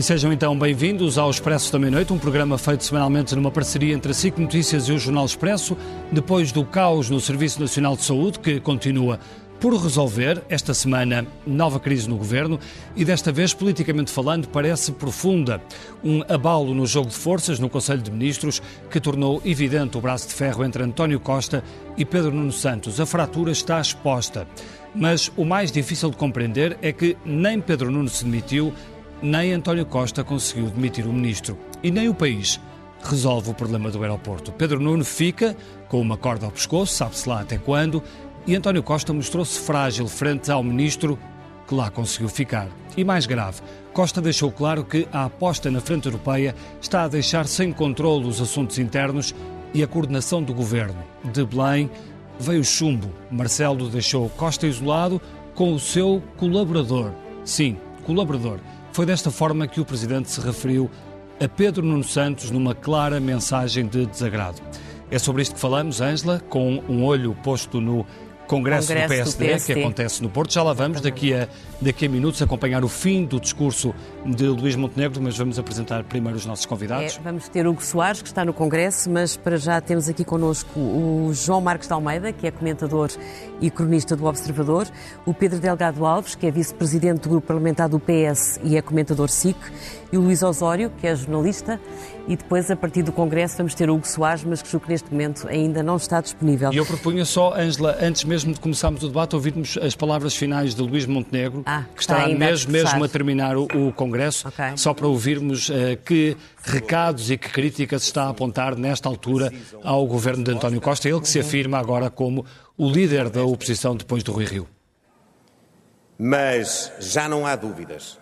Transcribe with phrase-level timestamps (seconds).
[0.00, 4.12] E sejam então bem-vindos ao Expresso da Meia-Noite, um programa feito semanalmente numa parceria entre
[4.12, 5.76] a SIC Notícias e o Jornal Expresso,
[6.10, 9.20] depois do caos no Serviço Nacional de Saúde, que continua
[9.60, 12.58] por resolver, esta semana, nova crise no governo
[12.96, 15.62] e desta vez, politicamente falando, parece profunda.
[16.02, 20.28] Um abalo no jogo de forças no Conselho de Ministros que tornou evidente o braço
[20.28, 21.62] de ferro entre António Costa
[21.98, 22.98] e Pedro Nuno Santos.
[22.98, 24.48] A fratura está exposta.
[24.94, 28.72] Mas o mais difícil de compreender é que nem Pedro Nuno se demitiu,
[29.22, 31.58] nem António Costa conseguiu demitir o ministro.
[31.82, 32.60] E nem o país
[33.02, 34.52] resolve o problema do aeroporto.
[34.52, 35.56] Pedro Nuno fica
[35.88, 38.02] com uma corda ao pescoço, sabe-se lá até quando,
[38.46, 41.18] e António Costa mostrou-se frágil frente ao ministro
[41.66, 42.68] que lá conseguiu ficar.
[42.96, 43.60] E mais grave,
[43.92, 48.40] Costa deixou claro que a aposta na frente europeia está a deixar sem controle os
[48.40, 49.34] assuntos internos
[49.72, 51.02] e a coordenação do governo.
[51.24, 51.90] De Belém
[52.38, 53.10] veio chumbo.
[53.30, 55.20] Marcelo deixou Costa isolado
[55.54, 57.12] com o seu colaborador.
[57.44, 58.58] Sim, colaborador.
[59.00, 60.90] Foi desta forma que o presidente se referiu
[61.42, 64.60] a Pedro Nuno Santos numa clara mensagem de desagrado.
[65.10, 68.04] É sobre isto que falamos, Ângela, com um olho posto no
[68.50, 70.52] Congresso, Congresso do, PSD, do, PSD, que acontece no Porto.
[70.52, 71.46] Já lá vamos, daqui a,
[71.80, 73.94] daqui a minutos, acompanhar o fim do discurso
[74.26, 77.16] de Luís Montenegro, mas vamos apresentar primeiro os nossos convidados.
[77.16, 80.80] É, vamos ter Hugo Soares, que está no Congresso, mas para já temos aqui connosco
[80.80, 83.10] o João Marcos de Almeida, que é comentador
[83.60, 84.88] e cronista do Observador,
[85.24, 89.28] o Pedro Delgado Alves, que é vice-presidente do grupo parlamentar do PS e é comentador
[89.28, 89.56] SIC,
[90.12, 91.80] e o Luís Osório, que é jornalista,
[92.26, 94.92] e depois, a partir do Congresso, vamos ter o Hugo Soares, mas que julgo que
[94.92, 96.72] neste momento ainda não está disponível.
[96.72, 100.74] E eu propunha só, Ângela, antes mesmo de começarmos o debate, ouvirmos as palavras finais
[100.74, 104.76] de Luís Montenegro, ah, que está, está mesmo, mesmo a terminar o, o Congresso, okay.
[104.76, 105.72] só para ouvirmos uh,
[106.04, 109.52] que recados e que críticas está a apontar nesta altura
[109.82, 112.44] ao governo de António Costa, ele que se afirma agora como
[112.76, 114.68] o líder da oposição depois do Rui Rio.
[116.18, 118.19] Mas já não há dúvidas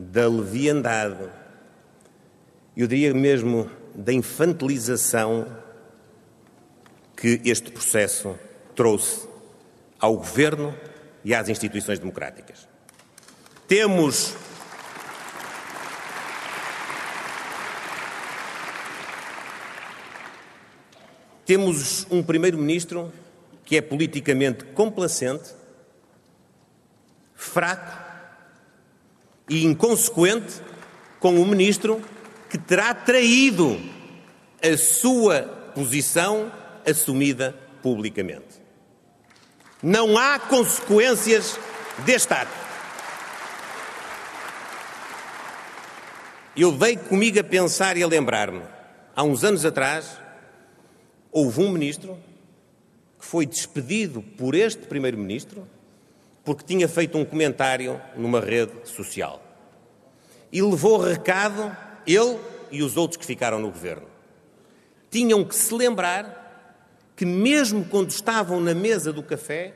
[0.00, 1.28] da leviandade,
[2.74, 5.46] eu diria mesmo da infantilização
[7.14, 8.34] que este processo
[8.74, 9.28] trouxe
[9.98, 10.74] ao governo
[11.22, 12.66] e às instituições democráticas.
[13.68, 14.34] Temos
[21.44, 23.12] Temos um primeiro-ministro
[23.64, 25.50] que é politicamente complacente,
[27.34, 28.09] fraco
[29.50, 30.62] e inconsequente
[31.18, 32.00] com o ministro
[32.48, 33.80] que terá traído
[34.62, 35.42] a sua
[35.74, 36.52] posição
[36.88, 38.60] assumida publicamente.
[39.82, 41.58] Não há consequências
[42.04, 42.52] deste ato.
[46.56, 48.62] Eu dei comigo a pensar e a lembrar-me.
[49.16, 50.18] Há uns anos atrás,
[51.32, 52.18] houve um ministro
[53.18, 55.66] que foi despedido por este primeiro-ministro
[56.44, 59.42] porque tinha feito um comentário numa rede social.
[60.52, 62.38] E levou recado, ele
[62.70, 64.06] e os outros que ficaram no governo.
[65.10, 66.40] Tinham que se lembrar
[67.16, 69.74] que, mesmo quando estavam na mesa do café,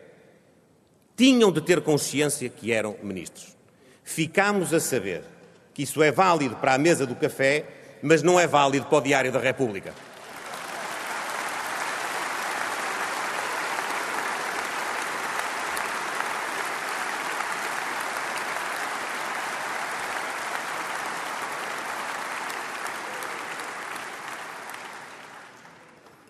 [1.17, 3.57] tinham de ter consciência que eram ministros.
[4.03, 5.23] Ficámos a saber
[5.73, 7.65] que isso é válido para a mesa do café,
[8.03, 9.95] mas não é válido para o Diário da República.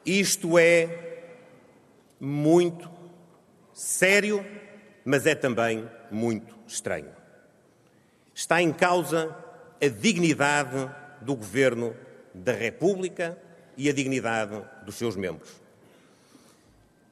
[0.05, 1.23] Isto é
[2.21, 2.91] muito
[3.73, 4.45] sério,
[5.05, 7.13] mas é também muito estranho.
[8.35, 9.37] Está em causa
[9.81, 11.95] a dignidade do Governo
[12.35, 13.39] da República
[13.77, 15.51] e a dignidade dos seus membros.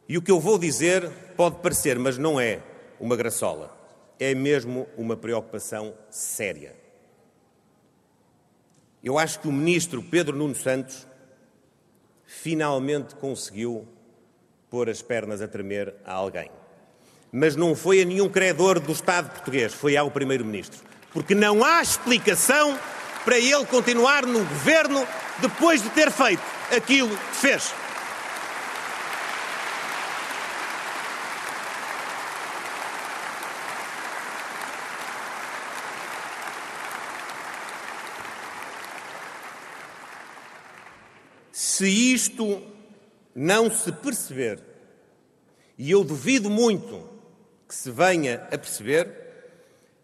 [0.09, 2.61] E o que eu vou dizer pode parecer, mas não é
[3.01, 3.75] uma graçola,
[4.19, 6.75] é mesmo uma preocupação séria.
[9.03, 11.07] Eu acho que o ministro Pedro Nuno Santos
[12.41, 13.87] finalmente conseguiu
[14.71, 16.51] pôr as pernas a tremer a alguém.
[17.31, 20.81] Mas não foi a nenhum credor do Estado português, foi ao Primeiro-Ministro.
[21.13, 22.79] Porque não há explicação
[23.25, 25.07] para ele continuar no governo
[25.41, 26.43] depois de ter feito
[26.75, 27.75] aquilo que fez.
[41.83, 42.63] Se isto
[43.35, 44.61] não se perceber,
[45.77, 47.09] e eu duvido muito
[47.67, 49.11] que se venha a perceber,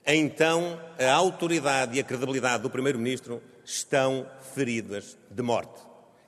[0.05, 4.27] então a autoridade e a credibilidade do Primeiro-Ministro estão
[4.57, 5.81] feridas de morte.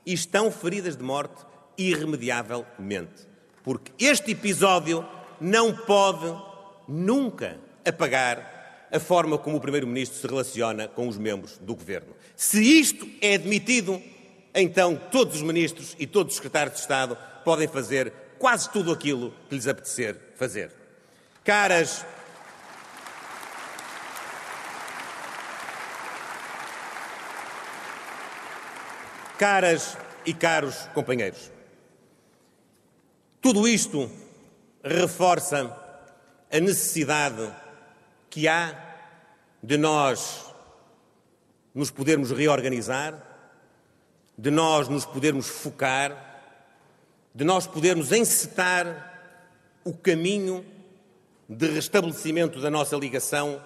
[0.06, 1.44] E estão feridas de morte
[1.76, 3.26] irremediavelmente.
[3.64, 5.05] Porque este episódio
[5.41, 6.32] não pode
[6.87, 12.14] nunca apagar a forma como o Primeiro-Ministro se relaciona com os membros do Governo.
[12.37, 14.00] Se isto é admitido,
[14.55, 19.35] então todos os ministros e todos os secretários de Estado podem fazer quase tudo aquilo
[19.49, 20.73] que lhes apetecer fazer.
[21.44, 22.05] Caras.
[29.38, 31.50] Caras e caros companheiros,
[33.41, 34.11] tudo isto
[34.85, 35.75] reforça
[36.52, 37.50] a necessidade
[38.29, 38.75] que há
[39.62, 40.44] de nós
[41.75, 43.30] nos podermos reorganizar,
[44.40, 46.40] de nós nos podermos focar,
[47.34, 49.38] de nós podermos encetar
[49.84, 50.64] o caminho
[51.46, 53.62] de restabelecimento da nossa ligação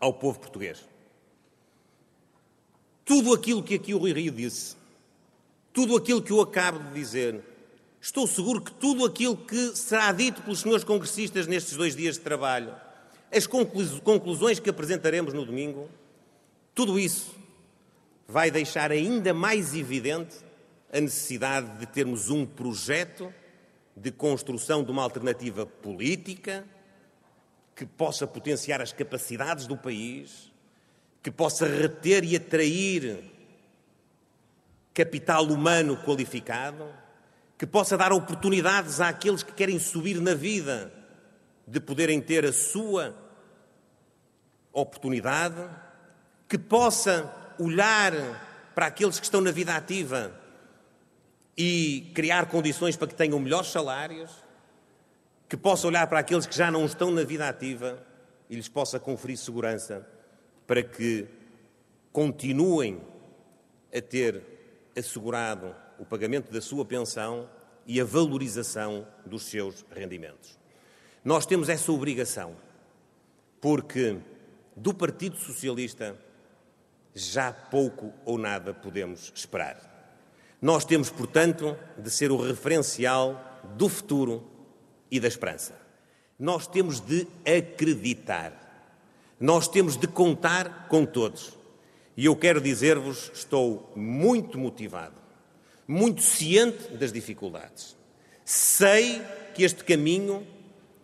[0.00, 0.82] ao povo português.
[3.04, 4.74] Tudo aquilo que aqui o Rui Rio disse,
[5.70, 7.42] tudo aquilo que eu acabo de dizer,
[8.00, 12.22] estou seguro que tudo aquilo que será dito pelos senhores congressistas nestes dois dias de
[12.22, 12.74] trabalho,
[13.30, 15.90] as conclusões que apresentaremos no domingo,
[16.74, 17.34] tudo isso
[18.26, 20.36] vai deixar ainda mais evidente
[20.92, 23.32] a necessidade de termos um projeto
[23.96, 26.64] de construção de uma alternativa política
[27.74, 30.52] que possa potenciar as capacidades do país,
[31.22, 33.22] que possa reter e atrair
[34.94, 36.88] capital humano qualificado,
[37.58, 40.92] que possa dar oportunidades àqueles que querem subir na vida
[41.66, 43.14] de poderem ter a sua
[44.72, 45.68] oportunidade,
[46.48, 48.12] que possa olhar
[48.74, 50.32] para aqueles que estão na vida ativa
[51.56, 54.30] e criar condições para que tenham melhores salários,
[55.48, 58.02] que possa olhar para aqueles que já não estão na vida ativa
[58.50, 60.06] e lhes possa conferir segurança
[60.66, 61.26] para que
[62.12, 63.00] continuem
[63.94, 64.42] a ter
[64.96, 67.48] assegurado o pagamento da sua pensão
[67.86, 70.58] e a valorização dos seus rendimentos.
[71.24, 72.56] Nós temos essa obrigação,
[73.60, 74.18] porque
[74.76, 76.16] do Partido Socialista
[77.16, 79.96] já pouco ou nada podemos esperar.
[80.60, 84.46] Nós temos, portanto, de ser o referencial do futuro
[85.10, 85.74] e da esperança.
[86.38, 88.62] Nós temos de acreditar.
[89.40, 91.56] Nós temos de contar com todos.
[92.14, 95.16] E eu quero dizer-vos, estou muito motivado,
[95.88, 97.96] muito ciente das dificuldades.
[98.44, 99.22] Sei
[99.54, 100.46] que este caminho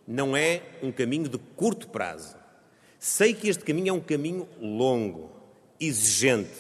[0.06, 2.36] não é um caminho de curto prazo.
[2.98, 5.41] Sei que este caminho é um caminho longo,
[5.86, 6.50] exigente,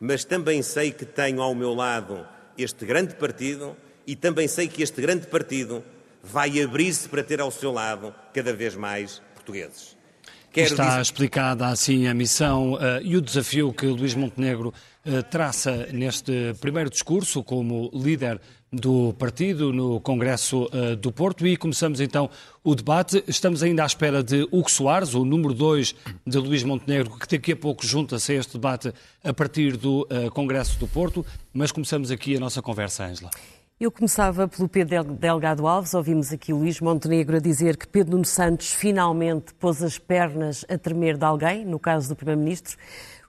[0.00, 4.82] mas também sei que tenho ao meu lado este grande partido e também sei que
[4.82, 5.84] este grande partido
[6.22, 9.96] vai abrir-se para ter ao seu lado cada vez mais portugueses.
[10.50, 11.02] Quero Está dizer...
[11.02, 14.72] explicada assim a missão uh, e o desafio que Luís Montenegro
[15.30, 18.40] traça neste primeiro discurso como líder
[18.72, 22.28] do partido no Congresso uh, do Porto e começamos então
[22.62, 23.24] o debate.
[23.26, 25.94] Estamos ainda à espera de Hugo Soares, o número 2
[26.26, 28.92] de Luís Montenegro, que daqui a pouco junta-se a este debate
[29.24, 33.30] a partir do uh, Congresso do Porto, mas começamos aqui a nossa conversa, Ângela.
[33.80, 35.94] Eu começava pelo Pedro Delgado Alves.
[35.94, 40.76] Ouvimos aqui Luís Montenegro a dizer que Pedro Nuno Santos finalmente pôs as pernas a
[40.76, 42.76] tremer de alguém, no caso do Primeiro-Ministro.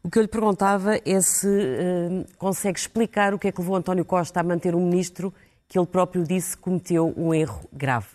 [0.02, 3.76] O que eu lhe perguntava é se uh, consegue explicar o que é que levou
[3.76, 5.34] António Costa a manter um ministro
[5.68, 8.08] que ele próprio disse cometeu um erro grave.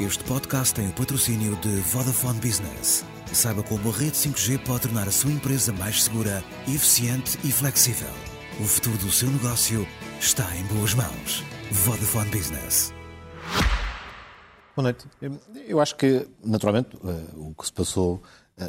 [0.00, 3.04] Este podcast tem o patrocínio de Vodafone Business.
[3.32, 8.10] Saiba como a rede 5G pode tornar a sua empresa mais segura, eficiente e flexível.
[8.60, 9.86] O futuro do seu negócio
[10.18, 11.44] está em boas mãos.
[11.70, 12.92] Vodafone Business.
[14.74, 15.06] Boa noite.
[15.66, 18.22] Eu acho que, naturalmente, eh, o que se passou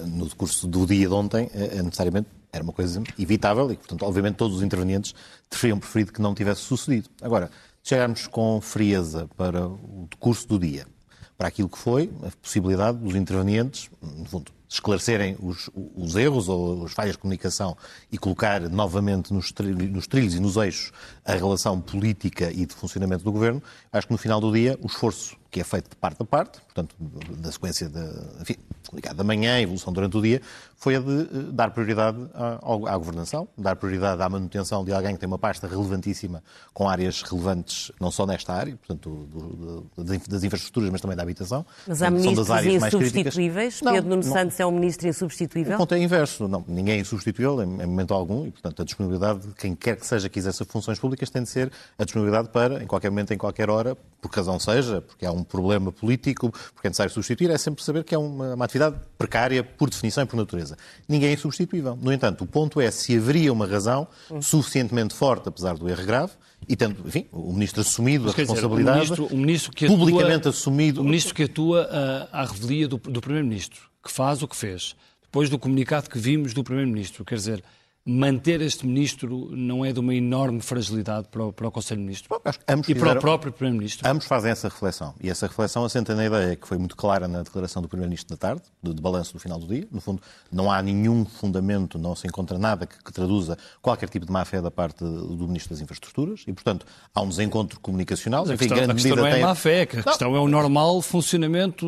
[0.06, 4.04] no decurso do dia de ontem é, é necessariamente era uma coisa evitável e, portanto,
[4.04, 5.14] obviamente todos os intervenientes
[5.50, 7.10] teriam preferido que não tivesse sucedido.
[7.22, 7.52] Agora,
[7.84, 10.88] chegarmos com frieza para o decurso do dia,
[11.38, 16.86] para aquilo que foi a possibilidade dos intervenientes, no fundo, esclarecerem os, os, erros ou
[16.86, 17.76] as falhas de comunicação
[18.12, 19.52] e colocar novamente nos,
[19.92, 20.92] nos trilhos e nos eixos
[21.26, 24.86] a relação política e de funcionamento do governo, acho que no final do dia o
[24.86, 26.96] esforço que é feito de parte a parte, portanto,
[27.38, 27.92] da sequência
[28.40, 28.58] enfim,
[29.16, 30.42] da manhã, a evolução durante o dia,
[30.80, 32.60] foi a de eh, dar prioridade à,
[32.94, 36.42] à, governação, dar prioridade à manutenção de alguém que tem uma pasta relevantíssima,
[36.74, 41.24] com áreas relevantes, não só nesta área, portanto, do, do, das infraestruturas, mas também da
[41.24, 41.66] habitação.
[41.86, 43.82] Mas há ministros das áreas insubstituíveis?
[43.82, 45.76] Pedro Nuno Santos é um ministro insubstituível?
[45.76, 46.48] O ponto é inverso.
[46.48, 49.98] Não, ninguém é insubstituível em, em momento algum e, portanto, a disponibilidade de quem quer
[49.98, 53.34] que seja que exerça funções públicas tem de ser a disponibilidade para, em qualquer momento,
[53.34, 57.50] em qualquer hora, por razão seja, porque há um problema político, porque é necessário substituir,
[57.50, 58.79] é sempre saber que é uma, uma atividade
[59.18, 61.98] precária por definição e por natureza ninguém é insubstituível.
[62.02, 64.08] No entanto, o ponto é se haveria uma razão
[64.42, 66.34] suficientemente forte, apesar do erro grave,
[66.68, 69.88] e tendo, enfim, o Ministro assumido Mas, a responsabilidade, dizer, o ministro, o ministro que
[69.88, 71.02] publicamente assumido...
[71.02, 71.90] O Ministro que atua
[72.32, 76.20] à, à revelia do, do Primeiro-Ministro, que faz o que fez, depois do comunicado que
[76.20, 77.64] vimos do Primeiro-Ministro, quer dizer
[78.10, 82.06] manter este ministro não é de uma enorme fragilidade para o, para o Conselho de
[82.06, 84.10] Ministros Bom, e fizeram, para o próprio Primeiro-Ministro?
[84.10, 85.14] Ambos fazem essa reflexão.
[85.22, 88.38] E essa reflexão assenta na ideia que foi muito clara na declaração do Primeiro-Ministro da
[88.38, 89.88] tarde, de, de balanço do final do dia.
[89.92, 94.26] No fundo, não há nenhum fundamento, não se encontra nada que, que traduza qualquer tipo
[94.26, 98.42] de má-fé da parte do Ministro das Infraestruturas e, portanto, há um desencontro comunicacional.
[98.42, 99.42] Mas a questão, a questão não é tem...
[99.42, 101.86] má-fé, a questão é o normal funcionamento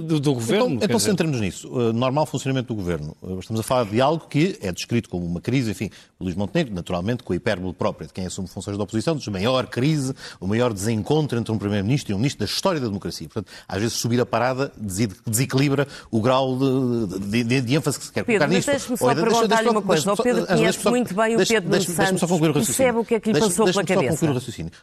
[0.00, 0.66] do, do Governo.
[0.74, 1.68] Então, então centramos nisso.
[1.68, 3.16] O normal funcionamento do Governo.
[3.40, 6.74] Estamos a falar de algo que é descrito como uma crise, enfim, o Luís Montenegro,
[6.74, 10.14] naturalmente, com a hipérbole própria de quem assume funções de oposição, diz a maior crise,
[10.40, 13.26] o maior desencontro entre um Primeiro-Ministro e um Ministro da história da democracia.
[13.28, 18.12] Portanto, às vezes subir a parada desequilibra o grau de, de, de ênfase que se
[18.12, 18.70] quer Pedro, colocar nisto.
[18.70, 20.12] Deixe-me só perguntar-lhe uma coisa.
[20.12, 22.22] O Pedro conhece muito bem o Pedro deixe, Santos
[22.52, 24.26] percebe o que é que lhe passou pela cabeça.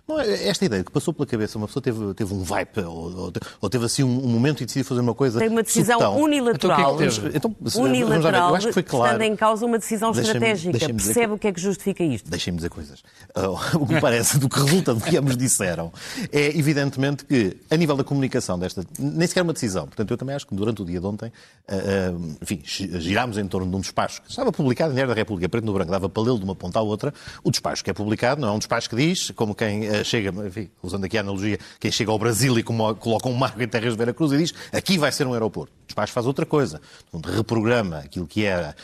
[0.07, 3.33] Não, é esta ideia que passou pela cabeça, uma pessoa teve, teve um vibe ou,
[3.61, 6.21] ou, teve assim um, um, momento e decidiu fazer uma coisa Tem uma decisão subtão.
[6.21, 6.97] unilateral.
[7.33, 9.13] Então, então, unilateral, eu acho que foi claro.
[9.13, 10.52] estando em causa uma decisão estratégica.
[10.61, 12.29] Percebe o que é que justifica isto?
[12.29, 12.99] Deixem-me dizer coisas.
[13.35, 15.91] Uh, o que me parece do que resulta do que ambos disseram
[16.31, 19.85] é, evidentemente, que, a nível da comunicação desta, nem sequer uma decisão.
[19.87, 21.27] Portanto, eu também acho que durante o dia de ontem,
[21.69, 25.19] uh, uh, enfim, girámos em torno de um despacho que estava publicado em Diário da
[25.19, 27.13] República, preto no branco, dava para lê-lo de uma ponta à outra.
[27.43, 30.69] O despacho que é publicado não é um despacho que diz, como quem chega, enfim,
[30.81, 33.93] usando aqui a analogia, quem chega ao Brasil e como, coloca um marco em terras
[33.93, 35.71] de Vera Cruz e diz aqui vai ser um aeroporto.
[35.83, 36.81] O despacho faz outra coisa.
[37.25, 38.75] reprograma aquilo que era,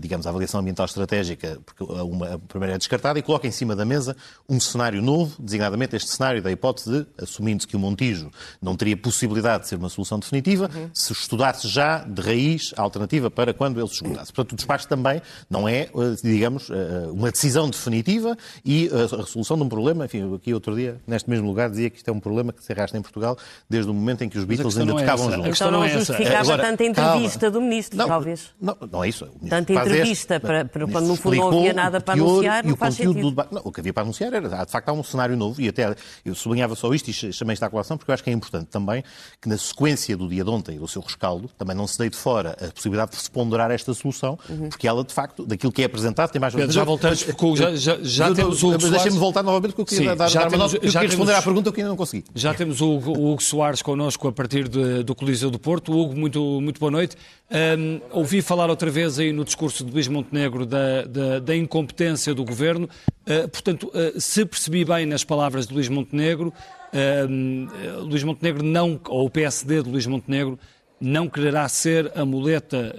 [0.00, 1.15] digamos, a avaliação ambiental estratégica,
[1.64, 4.16] porque uma, a primeira é descartada, e coloca em cima da mesa
[4.48, 8.30] um cenário novo, designadamente este cenário da hipótese de, assumindo-se que o Montijo
[8.60, 10.90] não teria possibilidade de ser uma solução definitiva, uhum.
[10.92, 14.32] se estudasse já de raiz a alternativa para quando ele se esgotasse.
[14.32, 15.88] Portanto, o despacho também não é, eh,
[16.22, 20.04] digamos, eh, uma decisão definitiva e a resolução de um problema.
[20.04, 22.72] Enfim, aqui outro dia, neste mesmo lugar, dizia que isto é um problema que se
[22.72, 23.36] arrasta em Portugal
[23.68, 25.56] desde o momento em que os Beatles ainda é tocavam juntos.
[25.56, 27.52] Então não, não é justificava tanta entrevista calma.
[27.52, 28.50] do Ministro, não, talvez.
[28.60, 29.28] Não, não é isso.
[29.48, 32.76] Tanta entrevista, este, para, para, quando no fundo não havia nada para anunciar, e o
[32.76, 33.54] conteúdo do debate.
[33.54, 35.94] Não, o que havia para anunciar era, de facto, há um cenário novo, e até
[36.24, 38.66] eu sublinhava só isto e chamei esta à colação, porque eu acho que é importante
[38.66, 39.02] também
[39.40, 42.16] que, na sequência do dia de ontem e do seu rescaldo, também não se deite
[42.16, 44.68] fora a possibilidade de se ponderar esta solução, uhum.
[44.68, 46.54] porque ela, de facto, daquilo que é apresentado, tem mais...
[46.54, 48.76] Pedro, já voltamos, porque já, já, já temos o.
[48.76, 51.34] Deixem-me voltar novamente, porque eu queria Sim, dar, já dar temos, uma eu queria responder
[51.34, 52.24] à pergunta que ainda não consegui.
[52.34, 55.92] Já temos o Hugo, o Hugo Soares connosco a partir de, do Coliseu do Porto.
[55.92, 57.16] Hugo, muito, muito boa noite.
[57.48, 62.34] Um, ouvi falar outra vez aí no discurso de Luís Montenegro da, da, da incompetência
[62.34, 62.88] do governo.
[63.22, 66.52] Uh, portanto, uh, se percebi bem nas palavras de Luís Montenegro,
[66.92, 70.58] uh, Luís Montenegro não, ou o PSD de Luís Montenegro,
[71.00, 72.94] não quererá ser a muleta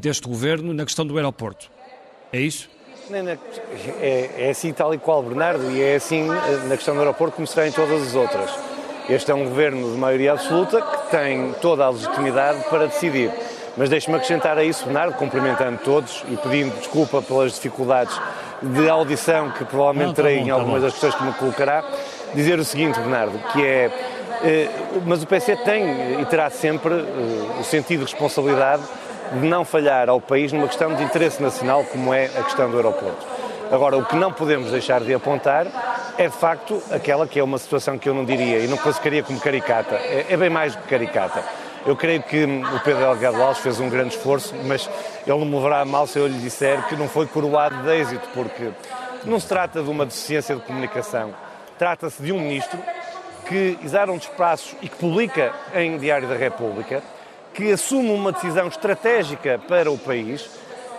[0.00, 1.70] deste governo na questão do aeroporto.
[2.32, 2.68] É isso?
[4.00, 7.46] É, é assim tal e qual, Bernardo, e é assim na questão do aeroporto como
[7.46, 8.50] será em todas as outras.
[9.08, 13.30] Este é um governo de maioria absoluta que tem toda a legitimidade para decidir.
[13.76, 18.18] Mas deixe-me acrescentar a isso, Bernardo, cumprimentando todos e pedindo desculpa pelas dificuldades
[18.62, 21.84] de audição que provavelmente tá terei em tá algumas das questões que me colocará,
[22.34, 23.90] dizer o seguinte, Bernardo, que é.
[24.42, 24.68] Eh,
[25.04, 28.82] mas o PC tem e terá sempre eh, o sentido de responsabilidade
[29.32, 32.76] de não falhar ao país numa questão de interesse nacional, como é a questão do
[32.76, 33.26] aeroporto.
[33.70, 35.66] Agora, o que não podemos deixar de apontar
[36.16, 39.22] é, de facto, aquela que é uma situação que eu não diria e não classificaria
[39.22, 39.96] como caricata.
[39.96, 41.42] É, é bem mais do que caricata
[41.86, 44.90] eu creio que o Pedro Delgado Alves fez um grande esforço, mas
[45.24, 48.28] ele não me levará mal se eu lhe disser que não foi coroado de êxito,
[48.34, 48.70] porque
[49.24, 51.32] não se trata de uma deficiência de comunicação.
[51.78, 52.78] Trata-se de um ministro
[53.48, 57.02] que exara um espaços e que publica em Diário da República,
[57.54, 60.50] que assume uma decisão estratégica para o país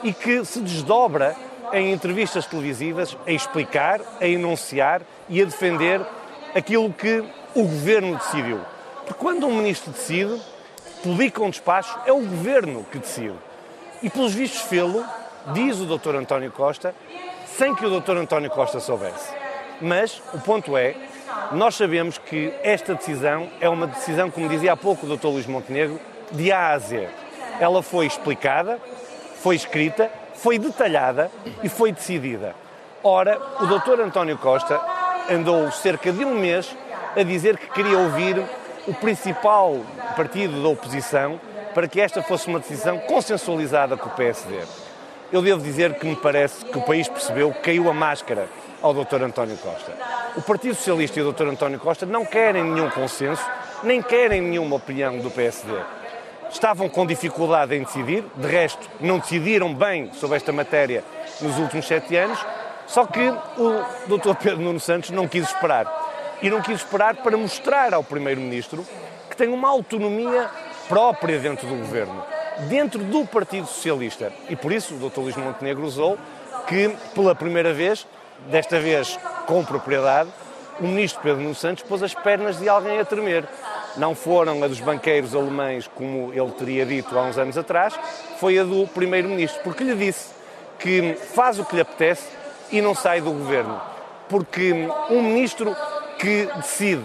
[0.03, 1.35] e que se desdobra
[1.73, 6.01] em entrevistas televisivas a explicar, a enunciar e a defender
[6.55, 8.61] aquilo que o governo decidiu.
[9.05, 10.39] Porque quando um ministro decide,
[11.03, 13.35] publica um despacho, é o governo que decide.
[14.01, 15.05] E pelos vistos fê-lo,
[15.53, 16.15] diz o Dr.
[16.15, 16.93] António Costa,
[17.57, 18.17] sem que o Dr.
[18.17, 19.33] António Costa soubesse.
[19.81, 20.95] Mas o ponto é,
[21.51, 25.27] nós sabemos que esta decisão é uma decisão, como dizia há pouco o Dr.
[25.27, 25.99] Luís Montenegro,
[26.31, 27.07] de A a Z.
[27.59, 28.79] Ela foi explicada,
[29.41, 31.31] foi escrita, foi detalhada
[31.63, 32.55] e foi decidida.
[33.03, 34.01] Ora, o Dr.
[34.01, 34.79] António Costa
[35.29, 36.75] andou cerca de um mês
[37.15, 38.43] a dizer que queria ouvir
[38.87, 39.81] o principal
[40.15, 41.39] partido da oposição
[41.73, 44.57] para que esta fosse uma decisão consensualizada com o PSD.
[45.31, 48.47] Eu devo dizer que me parece que o país percebeu que caiu a máscara
[48.81, 49.23] ao Dr.
[49.23, 49.91] António Costa.
[50.35, 51.47] O Partido Socialista e o Dr.
[51.47, 53.45] António Costa não querem nenhum consenso,
[53.83, 55.73] nem querem nenhuma opinião do PSD.
[56.49, 61.03] Estavam com dificuldade em decidir, de resto, não decidiram bem sobre esta matéria
[61.41, 62.39] nos últimos sete anos,
[62.87, 64.33] Só que o Dr.
[64.41, 66.06] Pedro Nuno Santos não quis esperar.
[66.41, 68.85] E não quis esperar para mostrar ao Primeiro-Ministro
[69.29, 70.49] que tem uma autonomia
[70.87, 72.23] própria dentro do governo,
[72.69, 74.31] dentro do Partido Socialista.
[74.49, 75.19] E por isso o Dr.
[75.19, 76.17] Luís Montenegro usou
[76.67, 78.05] que, pela primeira vez,
[78.49, 80.29] desta vez com propriedade,
[80.79, 83.45] o ministro Pedro Nuno Santos pôs as pernas de alguém a tremer.
[83.95, 87.97] Não foram a dos banqueiros alemães, como ele teria dito há uns anos atrás,
[88.39, 90.35] foi a do primeiro-ministro, porque lhe disse
[90.77, 92.27] que faz o que lhe apetece
[92.71, 93.81] e não sai do governo.
[94.29, 94.71] Porque
[95.09, 95.75] um ministro
[96.17, 97.03] que decide,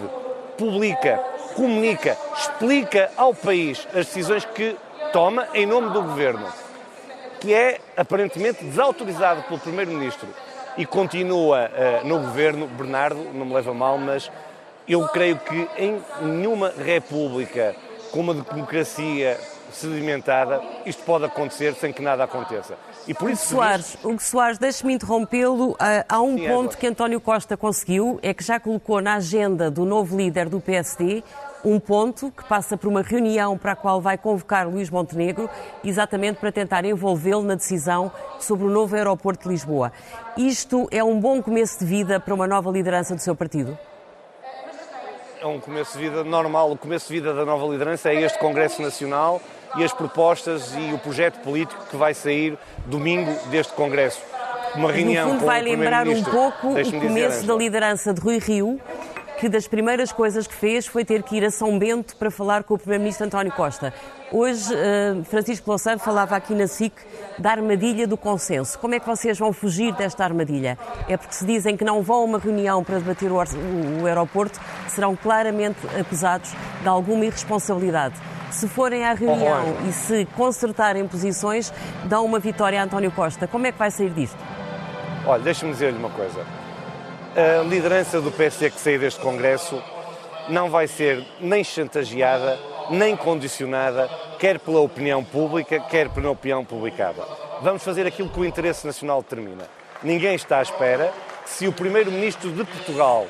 [0.57, 1.19] publica,
[1.54, 4.76] comunica, explica ao país as decisões que
[5.12, 6.47] toma em nome do governo,
[7.40, 10.28] que é aparentemente desautorizado pelo primeiro-ministro
[10.76, 14.31] e continua uh, no governo, Bernardo, não me leva mal, mas
[14.88, 17.75] eu creio que em nenhuma república
[18.11, 19.38] com uma democracia
[19.75, 22.76] sedimentada isto pode acontecer sem que nada aconteça.
[23.07, 23.97] E por isso Soares.
[24.02, 25.76] Hugo Soares, deixe-me interrompê-lo.
[25.79, 29.14] Ah, há um Sim, ponto é que António Costa conseguiu, é que já colocou na
[29.14, 31.23] agenda do novo líder do PSD
[31.64, 35.49] um ponto que passa por uma reunião para a qual vai convocar Luís Montenegro,
[35.85, 38.11] exatamente para tentar envolvê-lo na decisão
[38.41, 39.93] sobre o novo aeroporto de Lisboa.
[40.37, 43.79] Isto é um bom começo de vida para uma nova liderança do seu partido?
[45.41, 46.71] É um começo de vida normal.
[46.71, 49.41] O começo de vida da nova liderança é este Congresso Nacional
[49.76, 54.21] e as propostas e o projeto político que vai sair domingo deste Congresso.
[54.75, 58.38] Uma reunião no fundo, vai lembrar um pouco o começo dizer, da liderança de Rui
[58.38, 58.81] Rio,
[59.38, 62.62] que das primeiras coisas que fez foi ter que ir a São Bento para falar
[62.62, 63.93] com o Primeiro-Ministro António Costa.
[64.31, 66.93] Hoje, uh, Francisco Louçã falava aqui na SIC
[67.38, 68.79] da armadilha do consenso.
[68.79, 70.79] Como é que vocês vão fugir desta armadilha?
[71.09, 74.07] É porque se dizem que não vão a uma reunião para debater o, o, o
[74.07, 78.14] aeroporto, serão claramente acusados de alguma irresponsabilidade.
[78.52, 81.73] Se forem à reunião oh, e se consertarem posições,
[82.04, 83.49] dão uma vitória a António Costa.
[83.49, 84.38] Como é que vai sair disto?
[85.26, 86.44] Olha, deixa-me dizer-lhe uma coisa
[87.35, 89.82] a liderança do PSD que sair deste Congresso
[90.50, 92.58] não vai ser nem chantageada,
[92.91, 97.23] nem condicionada, quer pela opinião pública, quer pela opinião publicada.
[97.62, 99.65] Vamos fazer aquilo que o interesse nacional determina.
[100.02, 101.10] Ninguém está à espera
[101.45, 103.26] que se o Primeiro-Ministro de Portugal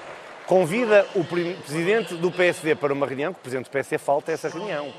[0.47, 4.49] convida o Presidente do PSD para uma reunião, que o Presidente do PSD falta essa
[4.49, 4.93] reunião.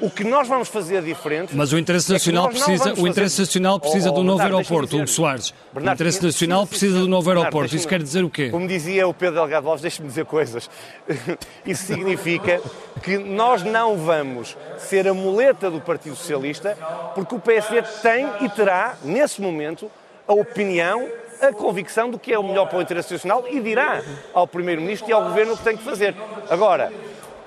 [0.00, 1.56] O que nós vamos fazer diferente.
[1.56, 4.56] Mas o interesse nacional é precisa, o interesse nacional precisa oh, oh, do novo Bernardo,
[4.56, 5.54] aeroporto, Hugo Soares.
[5.72, 7.74] Bernardo, o interesse nacional precisa do novo aeroporto.
[7.74, 8.50] Isso quer dizer o quê?
[8.50, 10.68] Como dizia o Pedro Delgado Alves, deixe-me dizer coisas.
[11.64, 12.60] Isso significa
[13.02, 16.76] que nós não vamos ser a muleta do Partido Socialista,
[17.14, 19.90] porque o PSD tem e terá, nesse momento,
[20.26, 21.08] a opinião
[21.40, 25.10] a convicção do que é o melhor para o interesse nacional e dirá ao Primeiro-Ministro
[25.10, 26.14] e ao Governo o que tem que fazer.
[26.48, 26.92] Agora,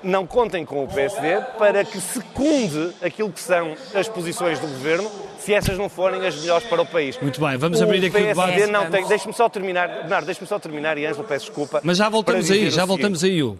[0.02, 5.10] não contem com o PSD para que secunde aquilo que são as posições do governo,
[5.38, 7.18] se essas não forem as melhores para o país.
[7.20, 8.66] Muito bem, vamos o abrir aqui o debate.
[8.66, 11.80] não tem, deixe-me só terminar, Bernardo, deixe-me só terminar e Ângelo, peço desculpa.
[11.84, 13.58] Mas já voltamos aí, já voltamos aí, Hugo.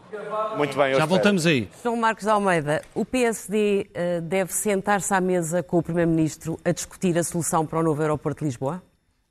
[0.56, 1.68] Muito bem, Já voltamos aí.
[1.82, 6.72] João Marcos Almeida, o PSD uh, eh, deve sentar-se à mesa com o Primeiro-Ministro a
[6.72, 8.82] discutir a solução para o novo aeroporto de Lisboa?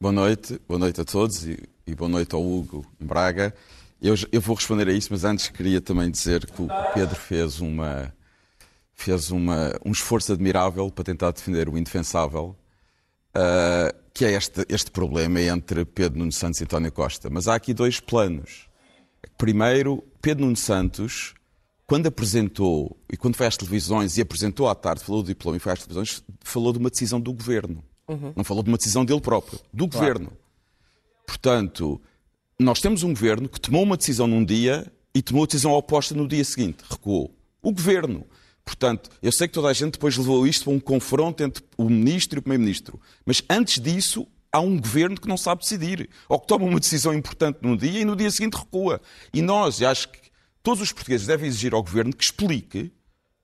[0.01, 3.53] Boa noite, boa noite a todos e, e boa noite ao Hugo em Braga.
[4.01, 7.59] Eu, eu, vou responder a isso, mas antes queria também dizer que o Pedro fez,
[7.59, 8.13] uma,
[8.93, 12.55] fez uma, um esforço admirável para tentar defender o indefensável,
[13.35, 17.29] uh, que é este, este problema entre Pedro Nuno Santos e António Costa.
[17.29, 18.69] Mas há aqui dois planos.
[19.37, 21.33] Primeiro, Pedro Nuno Santos,
[21.85, 25.59] quando apresentou, e quando foi às televisões e apresentou à tarde, falou do diploma e
[25.59, 27.83] foi às televisões, falou de uma decisão do governo.
[28.07, 28.31] Uhum.
[28.33, 30.07] Não falou de uma decisão dele próprio, do claro.
[30.07, 30.37] governo.
[31.27, 32.01] Portanto,
[32.59, 36.13] nós temos um governo que tomou uma decisão num dia e tomou a decisão oposta
[36.13, 37.33] no dia seguinte, recuou.
[37.61, 38.25] O governo.
[38.65, 41.89] Portanto, eu sei que toda a gente depois levou isto para um confronto entre o
[41.89, 42.99] ministro e o primeiro-ministro.
[43.25, 46.09] Mas antes disso, há um governo que não sabe decidir.
[46.27, 49.01] Ou que toma uma decisão importante num dia e no dia seguinte recua.
[49.33, 50.19] E nós, e acho que
[50.61, 52.91] todos os portugueses devem exigir ao governo que explique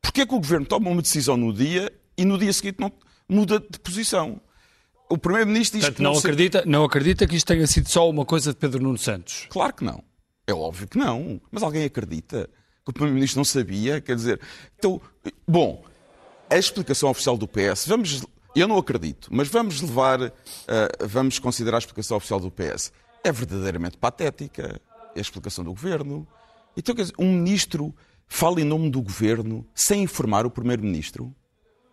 [0.02, 2.92] porque é que o governo toma uma decisão no dia e no dia seguinte não
[3.28, 4.40] muda de posição
[5.10, 8.10] o Primeiro-Ministro diz Portanto, que não, não acredita, não acredita que isto tenha sido só
[8.10, 9.48] uma coisa de Pedro Nuno Santos?
[9.50, 10.04] Claro que não.
[10.48, 11.42] É óbvio que não.
[11.52, 12.50] Mas alguém acredita
[12.84, 14.02] que o Primeiro-Ministro não sabia?
[14.02, 14.40] Quer dizer,
[14.78, 15.02] então,
[15.48, 15.84] bom,
[16.50, 18.24] a explicação oficial do PS, vamos,
[18.56, 20.32] eu não acredito, mas vamos levar, uh,
[21.08, 22.92] vamos considerar a explicação oficial do PS.
[23.24, 24.80] É verdadeiramente patética.
[25.16, 26.28] É a explicação do Governo.
[26.78, 27.96] Então, quer dizer, um ministro
[28.28, 31.34] fala em nome do Governo sem informar o Primeiro-Ministro?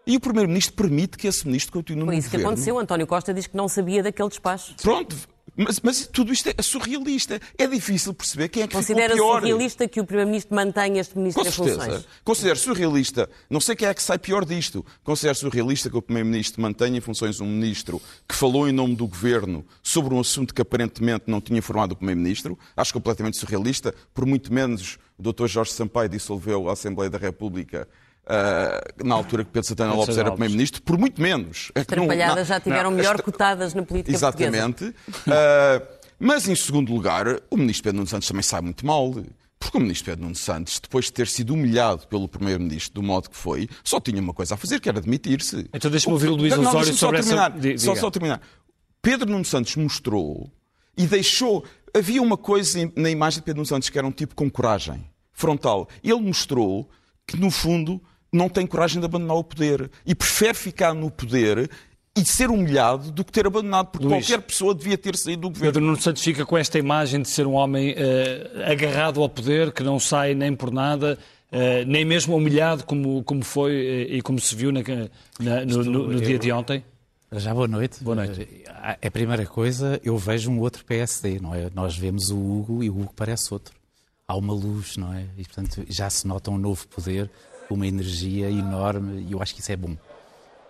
[0.07, 2.79] E o Primeiro-Ministro permite que esse ministro continue no Foi isso que aconteceu.
[2.79, 4.75] António Costa diz que não sabia daquele despacho.
[4.83, 5.17] Pronto,
[5.55, 7.38] Mas, mas tudo isto é surrealista.
[7.59, 9.41] É difícil perceber quem é que Considera ficou pior.
[9.41, 12.09] surrealista que o Primeiro-Ministro mantenha este Ministro Com em funções?
[12.25, 13.29] Considero surrealista.
[13.51, 14.85] Não sei quem é que sai pior disto.
[15.05, 19.07] Considero surrealista que o Primeiro-Ministro mantenha em funções um Ministro que falou em nome do
[19.07, 22.59] Governo sobre um assunto que aparentemente não tinha informado o Primeiro-Ministro.
[22.77, 23.95] Acho completamente surrealista.
[24.15, 25.47] Por muito menos o Dr.
[25.47, 27.87] Jorge Sampaio dissolveu a Assembleia da República
[28.27, 30.83] uh, na altura que Pedro Santana Lopes era Primeiro-Ministro.
[30.83, 31.71] Por muito menos.
[31.75, 34.15] É que não- Trapalhadas não- já tiveram não, melhor esta- cotadas na política.
[34.15, 34.85] Exatamente.
[34.87, 35.87] Uh,
[36.19, 39.13] mas, em segundo lugar, o ministro Pedro Nuno Santos também sai muito mal.
[39.59, 43.31] Porque o ministro Pedro Nuno Santos, depois de ter sido humilhado pelo primeiro-ministro do modo
[43.31, 45.69] que foi, só tinha uma coisa a fazer, que era demitir-se.
[45.73, 47.51] Então deixa-me ouvir o Luís Não, Osório sobre essa- terminar.
[47.61, 48.01] Di- Só, diga.
[48.01, 48.41] só terminar.
[49.01, 50.51] Pedro Nuno Santos mostrou
[50.99, 51.65] e deixou...
[51.97, 55.05] Havia uma coisa na imagem de Pedro Nuno Santos que era um tipo com coragem,
[55.31, 55.89] frontal.
[56.03, 56.91] Ele mostrou
[57.25, 61.71] que, no fundo, não tem coragem de abandonar o poder e prefere ficar no poder
[62.16, 64.27] e ser humilhado do que ter abandonado, porque Luís.
[64.27, 65.73] qualquer pessoa devia ter saído do governo.
[65.73, 69.73] Pedro Nuno Santos fica com esta imagem de ser um homem eh, agarrado ao poder,
[69.73, 71.18] que não sai nem por nada,
[71.51, 73.73] eh, nem mesmo humilhado como, como foi
[74.11, 74.81] eh, e como se viu na-
[75.40, 76.85] na- no, no- no dia de ontem.
[77.35, 78.05] Já boa noite.
[78.05, 78.47] Boa noite.
[78.77, 81.71] A primeira coisa, eu vejo um outro PSD, não é?
[81.75, 83.75] Nós vemos o Hugo e o Hugo parece outro.
[84.29, 85.25] Há uma luz, não é?
[85.38, 87.31] E, portanto, já se nota um novo poder,
[87.75, 89.97] uma energia enorme e eu acho que isso é bom.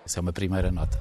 [0.04, 1.00] Essa é uma primeira nota.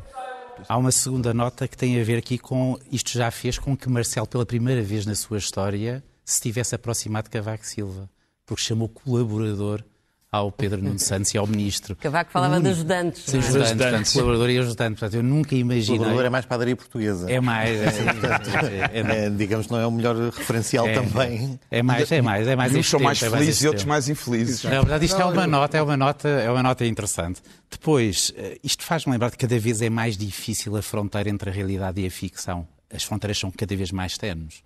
[0.68, 2.78] Há uma segunda nota que tem a ver aqui com.
[2.92, 7.26] Isto já fez com que Marcelo, pela primeira vez na sua história, se tivesse aproximado
[7.26, 8.10] de Cavaco Silva,
[8.46, 9.84] porque chamou colaborador
[10.32, 11.94] ao Pedro Nuno Santos e ao ministro.
[11.98, 13.24] Cavaco falava de ajudantes.
[13.26, 13.40] Sim, é?
[13.40, 13.92] ajudante, ajudantes.
[13.92, 15.00] portanto, colaborador e ajudante.
[15.00, 15.98] Portanto, eu nunca O imaginei.
[15.98, 17.30] colaborador é mais padaria portuguesa.
[17.30, 17.72] É mais.
[17.82, 21.60] É, é, é, É, digamos, não é o melhor referencial é, também.
[21.70, 23.90] é mais, é mais, é mais Uns são mais tempo, é felizes e outros tempo.
[23.90, 24.64] mais infelizes.
[24.64, 27.42] Na verdade, isto é uma nota, é uma nota, é uma nota interessante.
[27.70, 31.54] Depois, eh, isto faz-me lembrar que cada vez é mais difícil a fronteira entre a
[31.54, 32.66] realidade e a ficção.
[32.94, 34.64] As fronteiras são cada vez mais tenues.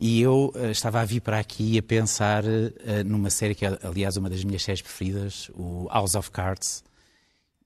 [0.00, 3.78] E eu eh, estava a vir para aqui a pensar eh, numa série que é,
[3.82, 6.84] aliás, uma das minhas séries preferidas, o House of Cards.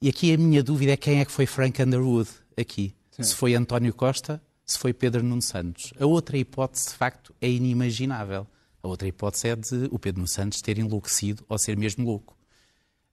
[0.00, 2.94] E aqui a minha dúvida é quem é que foi Frank Underwood aqui.
[3.20, 5.92] Se foi António Costa, se foi Pedro Nuno Santos.
[6.00, 8.46] A outra hipótese, de facto, é inimaginável.
[8.82, 12.36] A outra hipótese é de o Pedro Nuno Santos ter enlouquecido ou ser mesmo louco.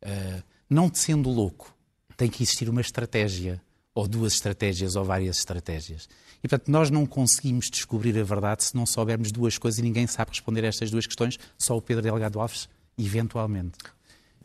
[0.03, 1.75] Uh, não sendo louco,
[2.15, 3.61] tem que existir uma estratégia,
[3.93, 6.07] ou duas estratégias, ou várias estratégias.
[6.43, 10.07] E, portanto, nós não conseguimos descobrir a verdade se não soubermos duas coisas e ninguém
[10.07, 13.77] sabe responder a estas duas questões, só o Pedro Delgado Alves, eventualmente.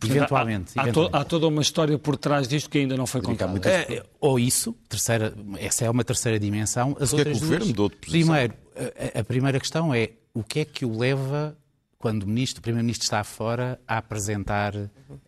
[0.05, 0.73] Eventualmente.
[0.77, 1.17] Há, há, eventualmente.
[1.17, 3.69] há toda uma história por trás disto que ainda não foi contada.
[3.69, 6.97] É, ou isso, terceira, essa é uma terceira dimensão.
[7.01, 8.21] As Porque é que outras o governo duas, mudou de posição?
[8.21, 8.55] Primeiro,
[9.15, 11.57] a, a primeira questão é o que é que o leva,
[11.99, 14.75] quando o, ministro, o Primeiro-Ministro está fora, a apresentar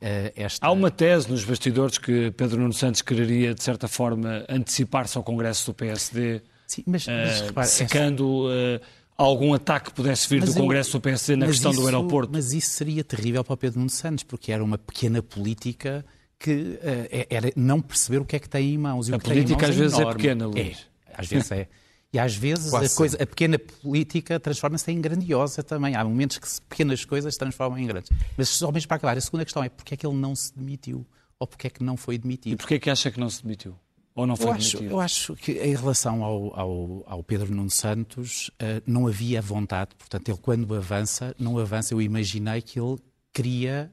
[0.01, 0.67] eh, esta...
[0.67, 5.23] Há uma tese nos bastidores que Pedro Nuno Santos quereria, de certa forma, antecipar-se ao
[5.23, 8.81] Congresso do PSD, Sim, mas, mas eh, repare, essa- secando eh,
[9.17, 11.79] algum ataque que pudesse vir Mas do eu- Congresso do PSD na mas questão do
[11.79, 12.33] isso- aeroporto.
[12.33, 16.05] Mas isso seria terrível para o Pedro Nuno Santos, porque era uma pequena política
[16.39, 19.09] que eh, era não perceber o que é que tem em mãos.
[19.09, 20.17] E A o que tem em política mãos às vezes é enorme.
[20.23, 20.87] pequena, Luís.
[21.07, 21.69] É, às vezes é.
[22.13, 25.95] E às vezes Quase a, coisa, a pequena política transforma-se em grandiosa também.
[25.97, 28.11] Há momentos que pequenas coisas se transformam em grandes.
[28.37, 30.57] Mas só mesmo para acabar, a segunda questão é porque é que ele não se
[30.57, 31.07] demitiu?
[31.39, 32.57] Ou porque é que não foi E demitido?
[32.57, 33.77] porquê é que acha que não se demitiu?
[34.17, 37.71] Ou não foi Eu acho, eu acho que em relação ao, ao, ao Pedro Nuno
[37.71, 39.91] Santos eh, não havia vontade.
[39.95, 41.93] Portanto, ele quando avança, não avança.
[41.93, 42.97] Eu imaginei que ele
[43.31, 43.93] queria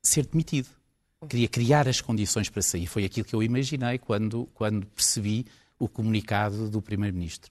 [0.00, 0.68] ser demitido.
[1.28, 2.86] Queria criar as condições para sair.
[2.86, 5.44] Foi aquilo que eu imaginei quando, quando percebi
[5.80, 7.50] o comunicado do Primeiro-Ministro.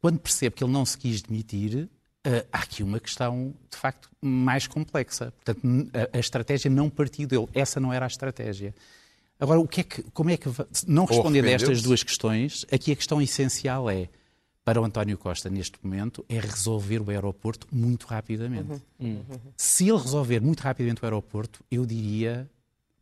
[0.00, 1.86] Quando percebo que ele não se quis demitir,
[2.24, 5.32] eh, há aqui uma questão, de facto, mais complexa.
[5.32, 5.60] Portanto,
[5.92, 7.46] a, a estratégia não partiu dele.
[7.52, 8.74] Essa não era a estratégia.
[9.42, 10.48] Agora, o que é que, como é que,
[10.86, 14.08] não respondendo a estas duas questões, aqui a questão essencial é,
[14.64, 18.80] para o António Costa, neste momento, é resolver o aeroporto muito rapidamente.
[19.56, 22.48] Se ele resolver muito rapidamente o aeroporto, eu diria,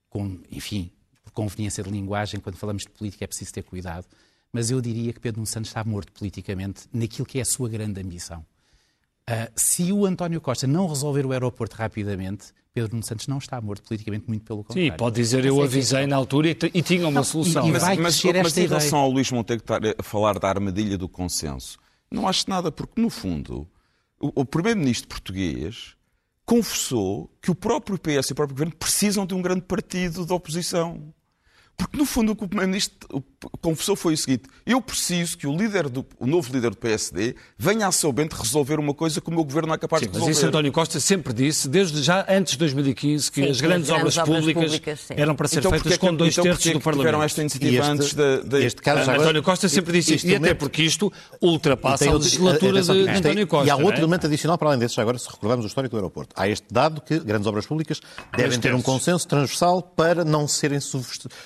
[0.09, 0.91] com, enfim,
[1.23, 4.07] por conveniência de linguagem, quando falamos de política é preciso ter cuidado,
[4.51, 7.69] mas eu diria que Pedro Nuno Santos está morto politicamente naquilo que é a sua
[7.69, 8.47] grande ambição.
[9.27, 13.61] Ah, se o António Costa não resolver o aeroporto rapidamente, Pedro Nuno Santos não está
[13.61, 14.91] morto politicamente, muito pelo contrário.
[14.93, 17.67] Sim, pode dizer eu é avisei na altura e, e tinha uma solução.
[17.69, 18.79] e Mas, vai mas, mas esta em ideia.
[18.79, 21.79] relação ao Luís Monteiro estar a falar da armadilha do consenso,
[22.11, 23.69] não acho nada, porque no fundo
[24.21, 25.97] o, o primeiro-ministro português
[26.45, 30.33] confessou que o próprio PS e o próprio governo precisam de um grande partido de
[30.33, 31.13] oposição.
[31.77, 33.25] Porque no fundo o que o primeiro-ministro
[33.61, 37.35] confessou foi o seguinte: eu preciso que o, líder do, o novo líder do PSD
[37.59, 40.07] venha a seu bento resolver uma coisa que o meu governo não é capaz Sim,
[40.07, 40.33] de mas resolver.
[40.39, 43.97] isso António Costa sempre disse, desde já antes de 2015, que Sim, as grandes, as
[43.97, 46.81] grandes obras, obras públicas, públicas, eram para ser Então, feitas com dois então, terços do
[46.81, 47.01] Parlamento.
[47.07, 48.37] tiveram esta iniciativa E este- antes da.
[48.43, 52.09] da- este caso já agora- António Costa sempre disse isto, e até porque isto ultrapassa
[52.09, 53.67] a legislatura de tem- António Costa.
[53.67, 53.99] E há outro é?
[53.99, 56.35] elemento adicional para além desses, agora, se recordarmos o histórico do aeroporto.
[56.37, 58.01] Há este dado que grandes obras públicas
[58.37, 61.05] devem ter um consenso transversal para não serem sub-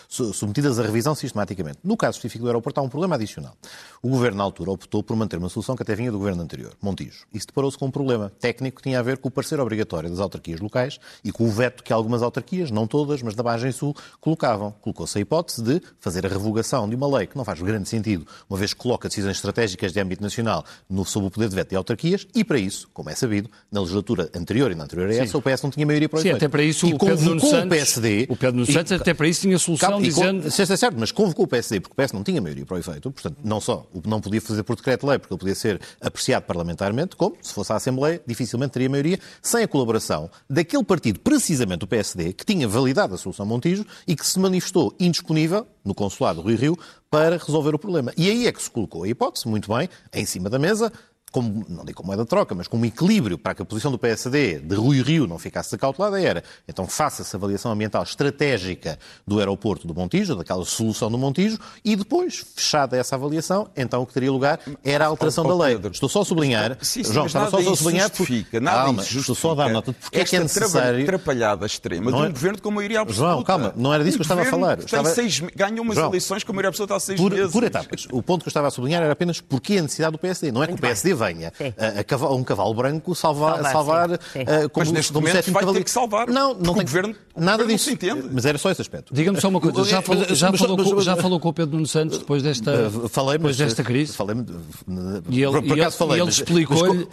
[0.08, 1.78] su- submetidas a revisão sistematicamente.
[1.84, 3.54] No caso específico do aeroporto, há um problema adicional.
[4.02, 6.72] O governo, na altura, optou por manter uma solução que até vinha do governo anterior,
[6.80, 7.26] Montijo.
[7.32, 10.18] Isso deparou-se com um problema técnico que tinha a ver com o parecer obrigatório das
[10.18, 13.94] autarquias locais e com o veto que algumas autarquias, não todas, mas da Margem Sul,
[14.20, 14.72] colocavam.
[14.80, 18.26] Colocou-se a hipótese de fazer a revogação de uma lei que não faz grande sentido,
[18.48, 21.70] uma vez que coloca decisões estratégicas de âmbito nacional no, sob o poder de veto
[21.70, 25.14] de autarquias, e para isso, como é sabido, na legislatura anterior e na anterior a
[25.14, 26.44] essa, o PS não tinha maioria para o Sim, efeito.
[26.44, 28.26] até para isso e o Pedro Nuno convocou Santos, o PSD...
[28.30, 30.50] o Pedro Nuno e- Santos até para isso tinha solução e dizendo...
[30.50, 32.78] Sim, é certo, mas convocou o PSD porque o PS não tinha maioria para o
[32.78, 37.16] efeito, portanto, não só não podia fazer por decreto-lei, porque ele podia ser apreciado parlamentarmente,
[37.16, 41.86] como, se fosse a Assembleia, dificilmente teria maioria, sem a colaboração daquele partido, precisamente o
[41.86, 46.44] PSD, que tinha validado a solução Montijo e que se manifestou indisponível, no consulado do
[46.44, 46.78] Rui Rio,
[47.10, 48.12] para resolver o problema.
[48.16, 50.92] E aí é que se colocou a hipótese, muito bem, em cima da mesa,
[51.34, 53.98] como, não digo como moeda de troca, mas como equilíbrio para que a posição do
[53.98, 59.84] PSD de Rui Rio não ficasse acautelada, era então faça-se avaliação ambiental estratégica do aeroporto
[59.88, 64.30] do Montijo, daquela solução do Montijo, e depois, fechada essa avaliação, então o que teria
[64.30, 65.74] lugar era a alteração Oh, da lei.
[65.74, 65.90] Pedro.
[65.90, 69.02] Estou só a sublinhar, Sim, sim, João, estava só a sublinhar porque- justifica, nada Calma,
[69.02, 71.02] estou só a dar nota de porque é que é necessário...
[71.02, 73.32] atrapalhada extrema de é- um governo com maioria absoluta.
[73.32, 74.78] João, calma, não era disso que eu estava a Um falar.
[74.78, 77.50] Estava- seis, ganhou umas João, eleições com maioria absoluta há seis por, meses.
[77.52, 78.06] por etapas.
[78.12, 80.52] O ponto que eu estava a sublinhar era apenas porque a necessidade do PSD.
[80.52, 81.72] Não é que o PSD venha Sim.
[81.78, 84.10] a, a cavalo- um cavalo branco salvar, Salvar.
[84.32, 84.40] Sim.
[84.46, 85.84] eh, como, Mas neste como momento vai ter cavaleiro.
[85.84, 87.84] que salvar, Não, não o tem governo- o nada governo não disso.
[87.84, 88.28] se entende.
[88.32, 89.14] Mas era só esse aspecto.
[89.14, 91.86] Diga-me só uma coisa, já falou, já, falou, com, já falou com o Pedro Nuno
[91.86, 94.12] Santos depois desta, Uh, Falei, depois mas, desta crise?
[94.12, 94.36] Falei,
[95.28, 97.04] E ele- por, acaso falei, ele explicou-lhe- e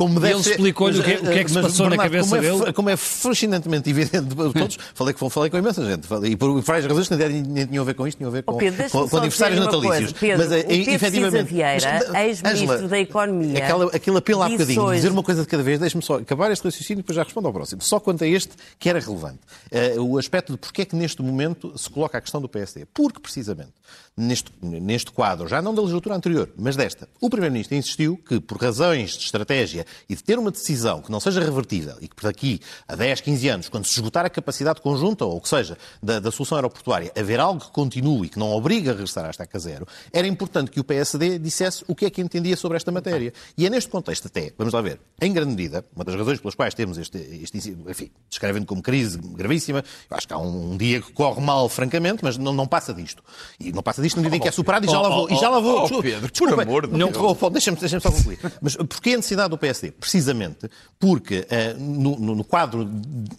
[1.00, 2.74] o que é- o que é que se passou na cabeça como é, dele?
[2.74, 6.08] Como é fascinantemente evidente para todos, falei, com- falei com imensa gente.
[6.08, 8.34] Falei, e por várias razões que nem, nem tinham a ver com isto, tinham a
[8.34, 10.12] ver com, Oh, com, com aniversários natalícios.
[10.12, 10.14] coisa.
[10.20, 11.50] Pedro, mas, eh, o Pedro efetivamente.
[11.50, 15.48] Cisa Vieira, ex-ministro da Economia, Aquela, aquele apelo há bocadinho, hoje- dizer uma coisa de
[15.48, 17.82] cada vez, deixe-me só acabar este raciocínio e depois já respondo ao próximo.
[17.82, 19.40] Só quanto a este, que era relevante.
[19.72, 22.86] Eh, o aspecto de porque é que neste momento se coloca a questão do PSD.
[22.94, 23.72] Porque, precisamente,
[24.18, 28.58] neste, neste quadro, já não da legislatura anterior, mas desta, o Primeiro-Ministro insistiu que, por
[28.60, 32.24] razões de estratégia e de ter uma decisão que não seja revertível e que, por
[32.24, 35.78] daqui a 10, 15 anos, quando se esgotar a capacidade conjunta, ou o que seja,
[36.02, 39.30] da, da solução aeroportuária, haver algo que continue e que não obriga a regressar à
[39.30, 42.92] estaca zero, era importante que o PSD dissesse o que é que entendia sobre esta
[42.92, 43.34] matéria.
[43.58, 46.56] E é neste contexto até, vamos lá ver, em grande medida, uma das razões pelas
[46.56, 50.78] quais temos este, este enfim, descrevendo como crise gravíssima, eu acho que há um, um
[50.78, 53.24] dia que corre mal, francamente, mas não, não passa disto.
[53.60, 55.28] E não passa disto na medida em que é superado e já oh, lá vou.
[55.30, 55.78] oh, e já lá vou.
[55.78, 56.62] oh, Desculpa, Pedro, por desculpa.
[56.64, 57.38] amor de não, Deus.
[57.42, 58.40] oh, Deixa-me deixa só concluir.
[58.62, 59.92] Mas porquê a necessidade do PSD?
[59.92, 62.88] Precisamente porque eh, no, no- no quadro,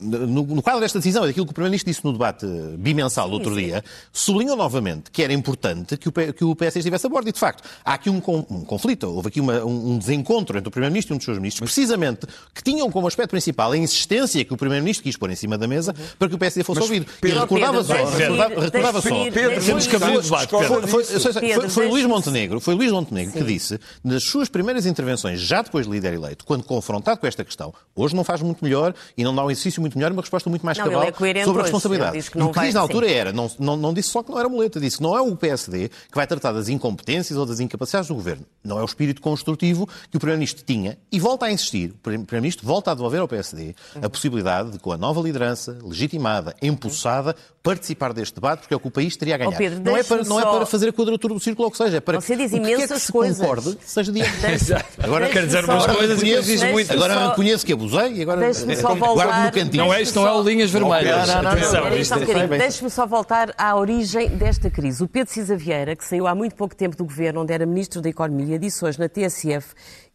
[0.01, 2.47] no, no quadro desta decisão, e daquilo que o Primeiro-Ministro disse no debate
[2.79, 7.07] bimensal do outro dia, sublinhou novamente que era importante que o, que o PSD estivesse
[7.07, 7.29] a bordo.
[7.29, 8.17] E, de facto, há aqui um,
[8.51, 9.99] um conflito, houve aqui uma- um, um
[10.33, 13.73] desencontro entre o Primeiro-Ministro e um dos seus ministros, precisamente, que tinham como aspecto principal
[13.73, 16.65] a insistência que o Primeiro-Ministro quis pôr em cima da mesa para que o PSD
[16.65, 17.07] fosse Mas, ouvido.
[17.21, 19.09] Pedro, e recordava Pedro, só, deixa-me recordava, recordava só.
[19.09, 19.63] Pedro, Pedro.
[19.63, 24.87] Foi, foi- foi- Pedro, foi Luís Montenegro, foi Luís Montenegro que disse, nas suas primeiras
[24.87, 28.65] intervenções, já depois de líder eleito, quando confrontado com esta questão, hoje não faz muito
[28.65, 31.13] melhor e não dá um exercício muito melhor, uma resposta muito mais Não, cabal é
[31.13, 31.63] sobre a hoje.
[31.63, 32.19] responsabilidade.
[32.19, 32.87] E não o que vai- diz na sim.
[32.87, 35.21] altura era, não, não, não disse só que não era muleta, disse que não é
[35.21, 38.45] o PSD que vai tratar das incompetências ou das incapacidades do governo.
[38.65, 42.67] Não é o espírito construtivo que o Primeiro-Ministro tinha e volta a insistir, o Primeiro-Ministro
[42.67, 48.13] volta a devolver ao PSD a possibilidade de, com a nova liderança, legitimada, empossada, participar
[48.13, 49.51] deste debate, porque é o que o país teria a ganhar.
[49.51, 51.65] Oh, Pedro, não, é para, deixa-me não é só- para fazer a quadratura do círculo
[51.67, 53.39] ou o que seja, é para Você diz o que quer que imensas se coisas.
[53.39, 54.13] concorde seja.
[54.13, 56.93] Deixa- Agora deixa-me quer dizer só- umas coisas e reconheço, diz muito.
[56.93, 59.85] agora só- reconheço que abusei e agora só guardo no cantinho.
[59.85, 61.29] Não é isto, não é o linhas vermelhas.
[61.29, 62.59] Não, não, não, Atenção, não, Espera isto só é-.
[62.59, 65.03] Deixe-me só voltar à origem desta crise.
[65.03, 68.01] O Pedro Cisa Vieira, que saiu há muito pouco tempo do governo, onde era Ministro
[68.01, 69.73] da Economia, disse hoje na TSF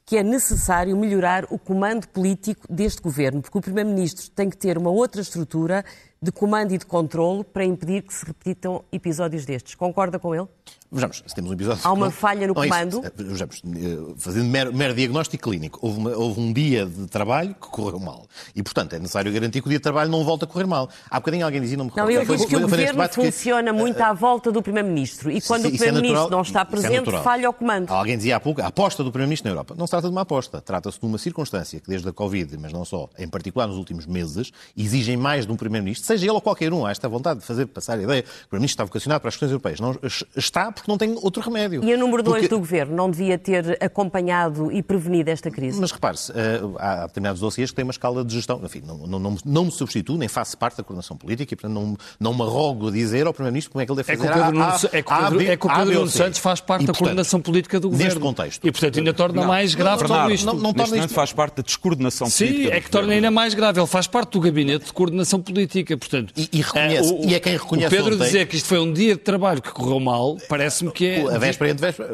[0.07, 4.77] que é necessário melhorar o comando político deste governo, porque o Primeiro-Ministro tem que ter
[4.77, 5.83] uma outra estrutura
[6.21, 9.75] de comando e de controlo para impedir que se repitam episódios destes.
[9.75, 10.47] Concorda com ele?
[10.89, 11.81] Vejamos, se temos um episódio.
[11.83, 13.01] Há uma não- falha no não é comando?
[13.05, 17.53] Eh, Vejamos, eh, fazendo mero, mero diagnóstico clínico, houve, uma- houve um dia de trabalho
[17.55, 18.25] que correu mal.
[18.55, 20.89] E, portanto, é necessário garantir que o dia de trabalho não volta a correr mal.
[21.09, 22.11] Há bocadinho alguém dizia, não me Não, recordo.
[22.19, 25.41] ele Foi- diz que o governo debate que- funciona muito à volta do Primeiro-Ministro e
[25.41, 26.29] quando Sim, o é Primeiro-Ministro natural.
[26.29, 27.23] não está é presente, natural.
[27.23, 27.91] falha o comando.
[27.91, 29.75] Alguém dizia há pouco, a aposta do Primeiro-Ministro na Europa.
[29.77, 32.71] Não se trata de uma aposta, trata-se de uma circunstância que, desde a Covid, mas
[32.71, 36.39] não só, em particular nos últimos meses, exigem mais de um Primeiro-Ministro, seja ele ou
[36.41, 36.85] qualquer um.
[36.85, 39.35] Há esta vontade de fazer passar a ideia que o Primeiro-Ministro está vocacionado para as
[39.35, 39.81] questões europeias.
[39.81, 39.93] Não,
[40.35, 41.83] está porque não tem outro remédio.
[41.83, 45.79] E a número dois Porque- do governo não devia ter acompanhado e prevenido esta crise?
[45.79, 48.59] Mas repare-se, eh, há determinados dossiês que têm uma escala de gestão.
[48.63, 51.73] Enfim, não, não, não, não me substituo, nem faço parte da coordenação política e, portanto,
[51.73, 54.21] não, não me arrogo a dizer ao Primeiro-Ministro como é que ele deve É que
[54.21, 56.07] fazer o Pedro, A, Nuno, A, é que o Pedro, é que o Pedro Nuno.
[56.09, 58.05] Santos faz parte E, da portanto, coordenação política do governo.
[58.13, 58.67] neste contexto.
[58.67, 60.45] E, portanto, ainda torna Não, mais grave não, tudo isto.
[60.45, 62.75] não- não neste torna momento isto- faz parte da descoordenação Sim, política.
[62.75, 63.79] é do que torna ainda mais grave.
[63.79, 66.33] Ele faz parte do gabinete de coordenação política, portanto...
[66.37, 68.79] E- e reconhece- eh, e é quem reconhece O Pedro ontem- dizer que isto foi
[68.79, 71.21] um dia de trabalho que correu mal, parece-me que é...
[71.35, 72.09] A véspera entre véspera.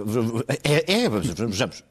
[0.64, 1.84] É, é, vejamos,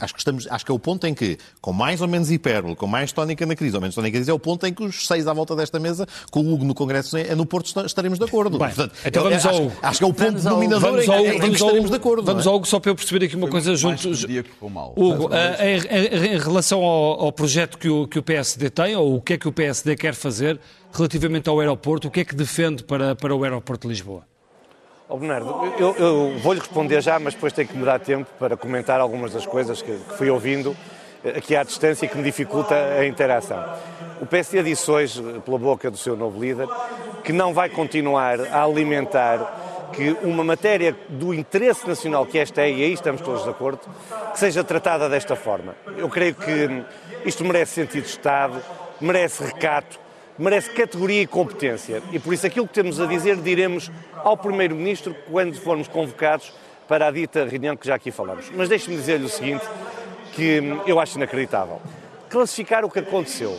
[0.00, 2.74] acho que, estamos, acho que é o ponto em que, com mais ou menos hipérbole,
[2.76, 4.82] com mais tónica na crise ou menos tónica na crise, é o ponto em que
[4.82, 7.86] os seis à volta desta mesa, com o Hugo no Congresso é no Porto, esta-
[7.86, 8.58] estaremos de acordo.
[8.58, 9.76] Bem, Portanto, então vamos acho, ao Hugo.
[9.82, 10.62] acho que é o ponto Vamos ao Hugo.
[10.62, 12.22] dominador Vamos em, ao, em que vamos ao, estaremos de acordo.
[12.24, 12.52] vamos não é?
[12.52, 14.00] ao Hugo, só para eu perceber aqui uma coisa Mais junto.
[14.10, 14.94] que dia que correu mal.
[14.96, 18.96] Hugo, eh, em, em- em relação ao, ao projeto que o, que o PSD tem,
[18.96, 20.58] ou o que é que o PSD quer fazer
[20.92, 24.24] relativamente ao aeroporto, o que é que defende para, para o aeroporto de Lisboa?
[25.10, 28.56] Ó Bernardo, eu, eu vou-lhe responder já, mas depois tenho que me dar tempo para
[28.56, 30.76] comentar algumas das coisas que, que fui ouvindo
[31.24, 33.60] eh, aqui à distância e que me dificulta a interação.
[34.20, 36.68] O PSD disse hoje, eh, pela boca do seu novo líder,
[37.24, 42.70] que não vai continuar a alimentar que uma matéria do interesse nacional que esta é,
[42.70, 43.80] e aí estamos todos de acordo,
[44.32, 45.74] que seja tratada desta forma.
[45.96, 46.84] Eu creio que
[47.24, 48.62] isto merece sentido de Estado,
[49.00, 49.98] merece recato,
[50.40, 52.02] merece categoria e competência.
[52.12, 53.90] E por isso aquilo que temos a dizer diremos
[54.24, 56.52] ao Primeiro-Ministro quando formos convocados
[56.88, 58.50] para a dita reunião que já aqui falamos.
[58.54, 59.64] Mas deixe-me dizer-lhe o seguinte,
[60.32, 61.80] que eu acho inacreditável.
[62.28, 63.56] Classificar o que aconteceu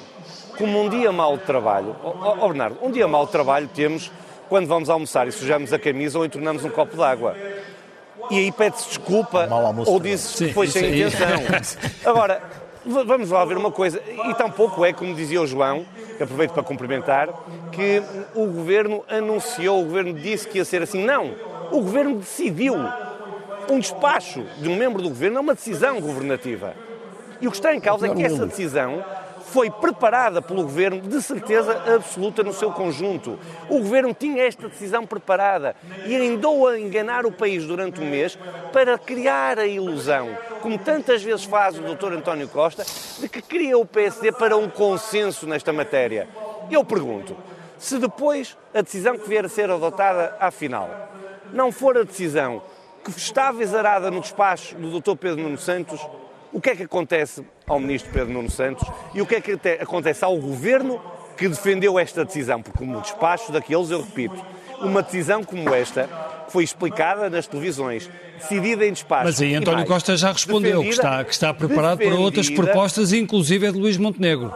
[0.58, 1.96] como um dia mau de trabalho.
[2.04, 4.12] Ó ó, ó, Bernardo, um dia mau de trabalho temos
[4.50, 7.36] quando vamos almoçar e sujamos a camisa ou entornamos um copo de água.
[8.30, 11.28] E aí pede-se desculpa almoço ou de diz Sim, que foi sem intenção.
[12.06, 12.41] Agora,
[12.86, 15.86] vamos lá ver uma coisa, e tampouco é, como dizia o João,
[16.17, 17.30] que aproveito para cumprimentar,
[17.72, 18.02] que
[18.36, 21.04] o Governo anunciou, o Governo disse que ia ser assim.
[21.04, 21.34] Não,
[21.72, 22.76] o Governo decidiu.
[23.70, 26.74] Um despacho de um membro do Governo é uma decisão governativa.
[27.39, 29.04] E o que está em causa é que essa decisão
[29.52, 33.38] foi preparada pelo Governo de certeza absoluta no seu conjunto.
[33.70, 38.38] O Governo tinha esta decisão preparada e andou a enganar o país durante um mês
[38.72, 40.30] para criar a ilusão,
[40.62, 42.13] como tantas vezes faz o Dr.
[42.13, 42.86] António Costa,
[43.19, 46.30] de que cria o PSD para um consenso nesta matéria.
[46.69, 47.36] Eu pergunto,
[47.78, 51.10] se depois a decisão que vier a ser adotada à final
[51.52, 52.62] não for a decisão
[53.04, 55.15] que estava exarada no despacho do Dr.
[55.15, 56.00] Pedro Nuno Santos,
[56.54, 59.58] o que é que acontece ao Ministro Pedro Nuno Santos e o que é que
[59.80, 61.02] acontece ao Governo
[61.36, 62.62] que defendeu esta decisão?
[62.62, 64.36] Porque como despacho daqueles, eu repito,
[64.80, 66.08] uma decisão como esta
[66.51, 69.23] que foi explicada nas televisões, decidida em despacho.
[69.23, 73.13] Mas aí António mais, Costa já respondeu que está, que está preparado para outras propostas,
[73.13, 74.53] inclusive a de Luís Montenegro.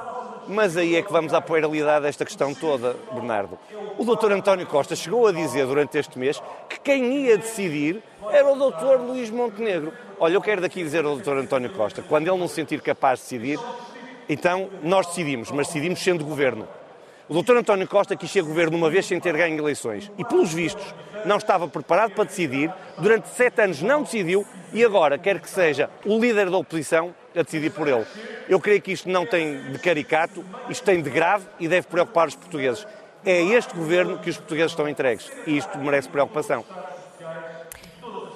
[0.47, 3.57] Mas aí é que vamos à puerilidade desta questão toda, Bernardo.
[3.97, 4.33] O Dr.
[4.33, 9.01] António Costa chegou a dizer durante este mês que quem ia decidir era o Dr.
[9.01, 9.93] Luís Montenegro.
[10.19, 11.37] Olha, eu quero daqui dizer ao Dr.
[11.37, 13.59] António Costa, quando ele não se sentir capaz de decidir,
[14.27, 16.67] então nós decidimos, mas decidimos sendo governo.
[17.27, 17.57] O Dr.
[17.57, 20.93] António Costa quis ser governo uma vez sem ter ganho eleições e, pelos vistos,
[21.25, 25.89] não estava preparado para decidir, durante sete anos não decidiu e agora quer que seja
[26.05, 28.05] o líder da oposição a decidir por ele.
[28.47, 32.27] Eu creio que isto não tem de caricato, isto tem de grave e deve preocupar
[32.27, 32.85] os portugueses.
[33.25, 36.63] É este governo que os portugueses estão entregues e isto merece preocupação.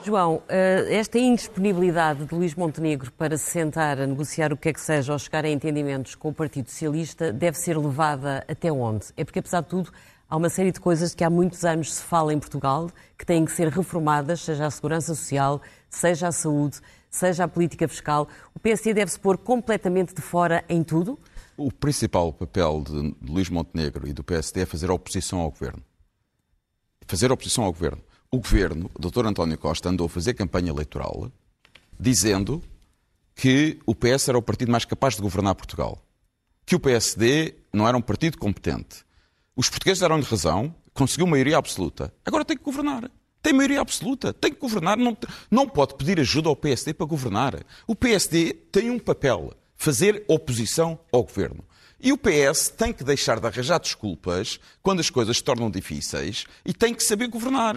[0.09, 4.73] João, eh, esta indisponibilidade de Luís Montenegro para se sentar a negociar o que é
[4.73, 9.05] que seja ou chegar a entendimentos com o Partido Socialista deve ser levada até onde?
[9.15, 9.91] É porque, apesar de tudo,
[10.27, 13.45] há uma série de coisas que há muitos anos se fala em Portugal que têm
[13.45, 18.27] que ser reformadas, seja a segurança social, seja a saúde, seja a política fiscal.
[18.55, 21.19] O PSD deve-se pôr completamente de fora em tudo?
[21.55, 25.83] O principal papel de Luís Montenegro e do PSD é fazer oposição ao governo.
[27.05, 28.01] Fazer oposição ao governo.
[28.31, 29.25] O governo, o Dr.
[29.25, 31.31] António Costa, andou a fazer campanha eleitoral
[31.99, 32.63] dizendo
[33.35, 35.97] que o PS era o partido mais capaz de governar Portugal.
[36.63, 39.03] Que o PSD não era um partido competente.
[39.55, 42.13] Os portugueses deram-lhe razão, conseguiu maioria absoluta.
[42.23, 43.09] Agora tem que governar.
[43.41, 45.17] Tem maioria absoluta, tem que governar, não,
[45.49, 47.63] não pode pedir ajuda ao PSD para governar.
[47.87, 51.63] O PSD tem um papel, fazer oposição ao governo.
[52.01, 56.45] E o PS tem que deixar de arranjar desculpas quando as coisas se tornam difíceis
[56.65, 57.75] e tem que saber governar.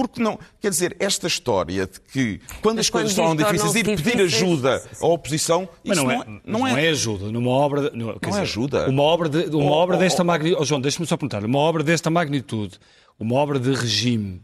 [0.00, 3.84] Porque não, quer dizer, esta história de que quando Mas as coisas diz difíceis ir
[3.84, 6.88] pedir ajuda à oposição, Mas isso não, não, é, é, não, é...
[6.88, 7.30] ajuda.
[7.30, 8.88] Numa obra, no, quer Não é ajuda.
[8.88, 10.62] Uma obra, de, uma Oh, obra oh, desta oh, magnitude.
[10.62, 11.44] Oh, João, deixa-me só perguntar.
[11.44, 12.78] Uma obra desta magnitude,
[13.18, 14.42] uma obra de regime,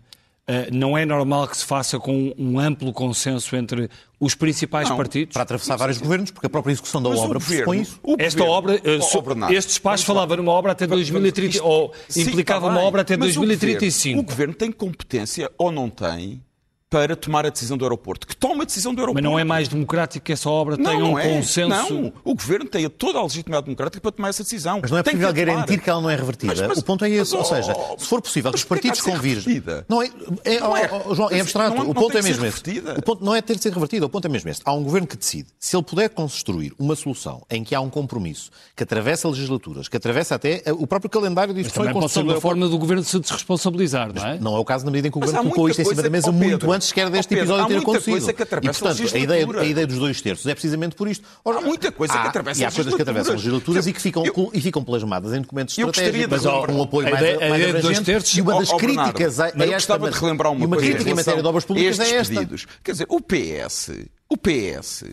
[0.73, 3.91] não é normal que se faça com um amplo consenso entre
[4.21, 5.33] os principais Não, partidos?
[5.35, 8.01] Para atravessar vários governos, porque a própria execução da Mas o obra governo- pressupõe isso.
[8.03, 10.07] o Esta governo- obra, eh, Bernardo, este despacho lá.
[10.07, 13.41] falava numa obra até Vamos- 2030, isto- ou Sim, implicava uma obra até mas o
[13.41, 14.17] 2035.
[14.17, 16.41] Governo, o governo tem competência ou não tem
[16.97, 18.27] para tomar a decisão do aeroporto.
[18.27, 19.23] Que toma a decisão do aeroporto.
[19.23, 21.29] Mas não é mais democrático que essa obra tenha não um é.
[21.29, 21.69] consenso?
[21.69, 24.79] Não, o governo tem toda a legitimidade democrática para tomar essa decisão.
[24.81, 26.55] Mas não é Tem possível que garantir que ela não é revertida.
[26.55, 27.35] Mas- mas- o ponto é esse.
[27.37, 29.43] mas, Ou seja, oh, se for possível que mas os partidos de ser convirjam.
[29.45, 29.85] revertida?
[29.89, 30.11] Não é,
[30.45, 30.91] é, Não é.
[30.91, 31.77] oh, oh, João, é Mas abstrato.
[31.77, 32.63] não- o não ponto é mesmo esse.
[32.97, 34.63] O ponto não é ter de ser revertida, o ponto é mesmo esse.
[34.65, 35.49] Há um governo que decide.
[35.59, 39.97] Se ele puder construir uma solução em que há um compromisso que atravessa legislaturas, que
[39.99, 42.79] atravessa até o próprio calendário de Mas discussão e também pode ser uma forma do
[42.79, 44.39] governo se desresponsabilizar, não é?
[44.39, 46.03] Não é o caso na medida em que o Mas governo colocou isto em cima
[46.03, 48.13] da mesa muito antes sequer deste oh, Pedro, episódio há ter muita acontecido.
[48.13, 51.27] coisa que e, portanto, a ideia, a ideia dos dois terços é precisamente por isto.
[51.45, 53.87] Ora, Há muita coisa que atravessa E há coisas que atravessam legislaturas.
[53.87, 56.83] e que ficam, Eu- e ficam plasmadas em documentos Eu gostaria de estratégicos, relembrar- um
[56.83, 58.05] apoio mais, ideia- a mais ideia de dois abrangente.
[58.07, 59.99] terços- E uma das Oh, oh, Bernardo, críticas a, mas esta...
[59.99, 60.91] de relembrar uma uma coisa.
[60.93, 62.35] crítica em matéria de obras públicas é esta.
[62.35, 62.67] pedidos.
[62.85, 63.91] Quer dizer, o PS,
[64.29, 65.05] o PS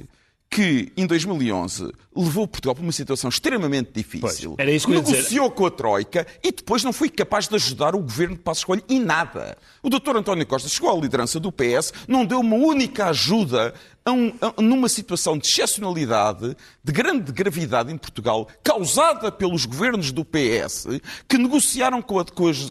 [0.53, 4.97] que em 2011 levou Portugal para uma situação extremamente difícil, Pois, era isso que eu
[4.97, 5.15] ia dizer.
[5.15, 8.63] negociou com a Troika e depois não foi capaz de ajudar o governo de Passos
[8.63, 9.57] Coelho em nada.
[9.81, 10.15] O Dr.
[10.17, 13.73] António Costa chegou à liderança do PS, não deu uma única ajuda
[14.05, 20.11] a um- a- numa situação de excepcionalidade, de grande gravidade em Portugal, causada pelos governos
[20.11, 20.87] do PS,
[21.27, 22.69] que negociaram com, a- com as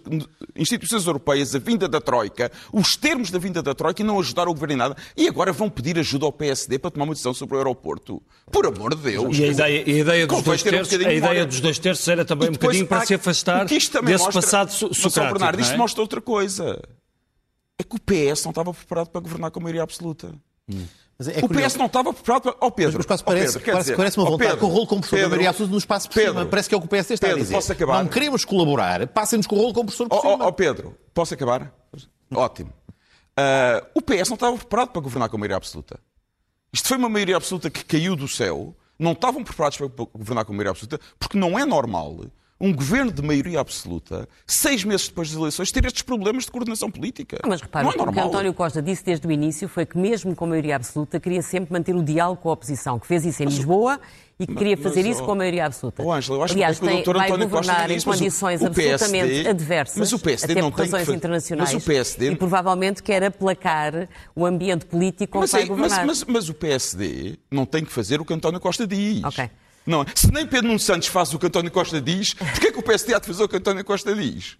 [0.54, 4.50] instituições europeias a vinda da Troika, os termos da vinda da Troika e não ajudaram
[4.50, 7.32] o governo em nada, e agora vão pedir ajuda ao PSD para tomar uma decisão
[7.32, 8.22] sobre o aeroporto.
[8.50, 9.38] Por amor de Deus!
[9.38, 11.46] E a ideia, e a ideia dos dois ter um terços, bocadinho a de ideia
[11.46, 15.32] dos dois terços era também um bocadinho para há- se afastar desse mostra- passado socrático.
[15.32, 15.76] Bernardo, não isto é?
[15.78, 16.82] mostra outra coisa.
[17.78, 20.34] É que o PS não estava preparado para governar com a maioria absoluta.
[20.68, 21.48] Mas é o.
[21.48, 22.56] PS não estava preparado para...
[22.60, 24.86] Ó Pedro, Mas ó parece, Pedro, parece, dizer, parece uma vontade Pedro, com o rolo
[24.86, 26.46] compressor da Pedro, maioria absoluta no espaço por Pedro, cima.
[26.46, 27.54] Parece que é o que o PSD está Pedro, a dizer.
[27.54, 28.02] posso acabar?
[28.04, 30.44] Não queremos colaborar, passem-nos com o rolo compressor por Ó cima.
[30.44, 31.72] ó, ó, Pedro, posso acabar?
[32.34, 32.72] Ótimo.
[33.36, 35.98] Ah, o PS não estava preparado para governar com a maioria absoluta.
[36.72, 38.74] Isto foi uma maioria absoluta que caiu do céu.
[38.98, 42.24] Não estavam preparados para governar com a maioria absoluta, porque não é normal
[42.62, 46.88] um governo de maioria absoluta, seis meses depois das eleições, ter estes problemas de coordenação
[46.90, 47.38] política.
[47.46, 48.28] Mas repare, não é o que normal.
[48.28, 51.94] António Costa disse desde o início foi que, mesmo com maioria absoluta, queria sempre manter
[51.96, 54.00] o diálogo com a oposição, que fez isso em Lisboa
[54.38, 56.02] e que queria fazer mas, isso oh, com a maioria absoluta.
[56.04, 58.06] Oh, Ângela, eu acho Aliás, que o tem, vai António Costa governar em mas o-
[58.10, 61.72] condições o absolutamente PSD adversas, mas o PSD até não por tem que razões internacionais,
[61.74, 66.06] mas o PSD e provavelmente quer aplacar o ambiente político Mas, vai é- mas, governar.
[66.06, 69.22] mas- mas o PSD não tem que fazer o que António Costa diz.
[69.24, 69.50] Ok.
[69.86, 70.06] Não, é?
[70.14, 72.82] se nem Pedro Nuno Santos faz o que António Costa diz, porquê é que o
[72.82, 74.56] PSD há de fazer o que António Costa diz?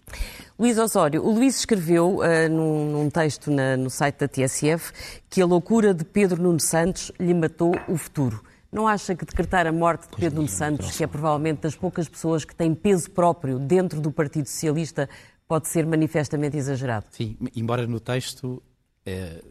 [0.59, 4.91] Luís Osório, o Luís escreveu ah, num, num texto na- no site da TSF
[5.29, 8.43] que a loucura de Pedro Nuno Santos lhe matou o futuro.
[8.71, 12.09] Não acha que decretar a morte de Pedro Nuno Santos, que é provavelmente das poucas
[12.09, 15.07] pessoas que têm peso próprio dentro do Partido Socialista,
[15.47, 17.05] pode ser manifestamente exagerado?
[17.11, 18.61] Sim, embora no texto
[19.05, 19.43] eh,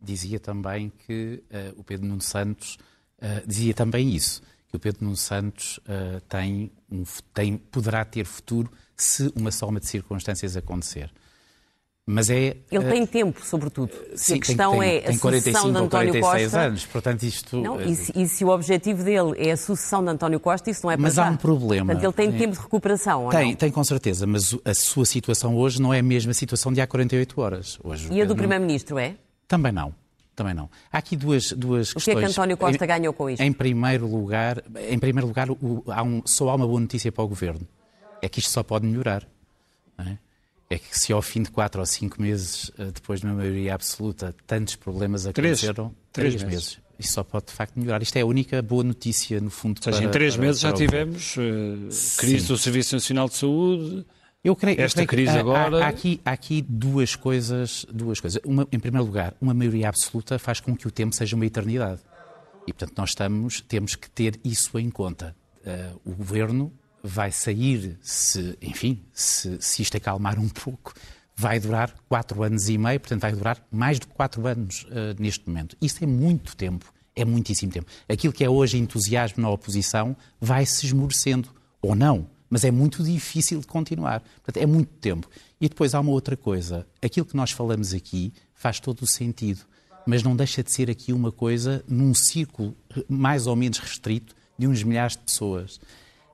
[0.00, 2.78] dizia também que eh, o Pedro Nuno Santos
[3.20, 4.42] eh, dizia também isso,
[4.72, 7.04] que o Pedro Nuno Santos eh, tem um,
[7.34, 11.12] tem, poderá ter futuro se uma soma de circunstâncias acontecer.
[12.06, 12.56] Mas é.
[12.70, 13.92] Ele eh, tem tempo, sobretudo.
[14.16, 16.60] Se sim, a questão tem, é tem a sucessão de ou António 46 Costa.
[16.60, 17.60] anos, portanto isto.
[17.60, 20.70] Não, eh, e, se, e se o objetivo dele é a sucessão de António Costa,
[20.70, 21.92] isso não é para Mas há um problema.
[21.92, 25.54] Portanto, ele tem tempo de recuperação, ou Tem, tem com certeza, mas a sua situação
[25.54, 27.78] hoje não é a mesma situação de há 48 horas.
[27.84, 29.16] Hoje, E a do Primeiro-Ministro é?
[29.46, 29.94] Também não.
[30.34, 30.70] Também não.
[30.90, 32.24] Há aqui duas, duas O que é questões.
[32.26, 33.42] que António Costa Em- ganhou com isto?
[33.42, 37.22] Em primeiro lugar, em primeiro lugar o- há um- só há uma boa notícia para
[37.22, 37.66] o Governo.
[38.22, 39.26] É que isto só pode melhorar.
[39.98, 40.18] não É?
[40.70, 43.74] É que se ao fim de quatro ou cinco meses, eh, depois de uma maioria
[43.74, 46.66] absoluta, tantos problemas aconteceram, Três três, meses.
[46.76, 46.78] meses.
[46.98, 48.00] Isto só pode de facto melhorar.
[48.02, 49.78] Isto é a única boa notícia, no fundo.
[49.78, 51.12] Ou seja, para- em três para- meses já para o Governo.
[51.18, 52.46] tivemos eh, crise Sim.
[52.46, 54.06] do Serviço Nacional de Saúde.
[54.44, 57.14] Eu creio, eu Esta creio que crise há- agora- Há, há aqui, há aqui duas
[57.14, 57.86] coisas.
[57.92, 58.40] Duas coisas.
[58.44, 62.00] Uma, em primeiro lugar, uma maioria absoluta faz com que o tempo seja uma eternidade.
[62.66, 65.34] E, portanto, nós estamos, temos que ter isso em conta.
[65.64, 66.72] Eh, o governo
[67.02, 70.92] vai sair, se, enfim, se, se isto acalmar um pouco,
[71.36, 75.48] vai durar quatro anos e meio, portanto, vai durar mais de quatro anos eh, neste
[75.48, 75.76] momento.
[75.80, 77.86] Isso é muito tempo, é muitíssimo tempo.
[78.08, 81.48] Aquilo que é hoje entusiasmo na oposição vai se esmorecendo,
[81.80, 84.20] ou não, mas é muito difícil de continuar.
[84.44, 85.26] Portanto, é muito tempo.
[85.58, 86.86] E depois há uma outra coisa.
[87.00, 89.62] Aquilo que nós falamos aqui faz todo o sentido,
[90.06, 92.76] mas não deixa de ser aqui uma coisa num círculo
[93.08, 95.80] mais ou menos restrito de uns milhares de pessoas.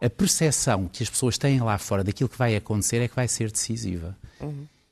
[0.02, 3.28] A percepção que as pessoas têm lá fora daquilo que vai acontecer é que vai
[3.28, 4.16] ser decisiva.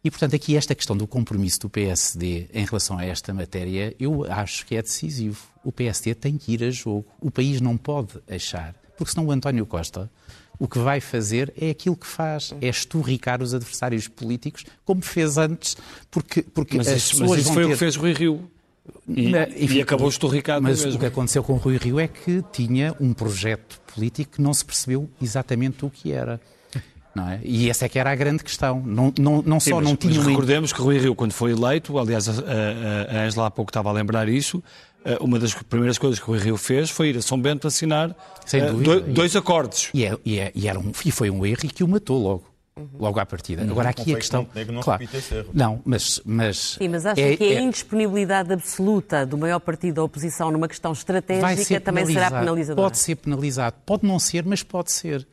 [0.05, 4.25] E, portanto, aqui esta questão do compromisso do PSD em relação a esta matéria, eu
[4.33, 5.45] acho que é decisivo.
[5.65, 7.05] O PSD tem que ir a jogo.
[7.21, 10.11] O país não pode achar, porque senão o António Costa
[10.59, 15.37] o que vai fazer é aquilo que faz, é esturricar os adversários políticos, como fez
[15.37, 15.77] antes,
[16.11, 17.73] porque, porque Mas as isso, pessoas mas isso foi o ter...
[17.75, 18.51] que fez Rui Rio.
[19.07, 20.97] E, Na- e acabou esturricado Mas mesmo.
[20.97, 24.55] o que aconteceu com o Rui Rio é que tinha um projeto político que não
[24.55, 26.41] se percebeu exatamente o que era.
[27.17, 27.41] Não é?
[27.43, 28.83] E essa é que era a grande questão.
[28.85, 31.53] Não, não, não Sim, só mas, não tinha mas recordemos que Rui Rio, quando foi
[31.53, 34.63] eleito, aliás, a, a, a Angela há pouco estava a lembrar isso,
[35.03, 37.67] eh, uma das primeiras coisas que o Rui Rio fez foi ir a São Bento
[37.67, 38.15] assinar
[38.45, 39.01] Sem eh, dúvida.
[39.01, 39.89] do- dois acordos.
[39.95, 42.23] E, é- e é- e era um, e foi um erro e que o matou
[42.23, 42.45] logo.
[42.99, 43.63] Logo à partida.
[43.63, 44.45] Agora aqui a questão.
[44.45, 45.03] que não- claro,
[45.55, 46.21] não, mas.
[46.27, 50.51] mas Sim, mas acha é- que a é- indisponibilidade absoluta do maior partido da oposição
[50.51, 52.45] numa questão vai estratégica ser também será penalizado.
[52.45, 52.87] penalizadora?
[52.89, 53.77] Pode ser penalizado.
[53.87, 55.27] Pode não ser, mas pode ser.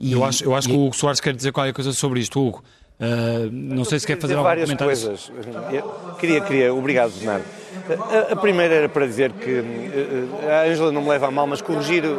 [0.00, 2.18] E- Eu acho, eu acho e- que o Hugo Soares quer dizer qualquer coisa sobre
[2.18, 2.64] isto, Hugo.
[2.98, 4.92] Eh, não sei se quer fazer algum várias comentário.
[4.92, 5.30] coisas.
[5.72, 7.44] Eu queria, queria, obrigado, Bernardo.
[8.28, 11.46] A, a primeira era para dizer que eh, a Ângela não me leva a mal,
[11.46, 12.18] mas corrigir uh,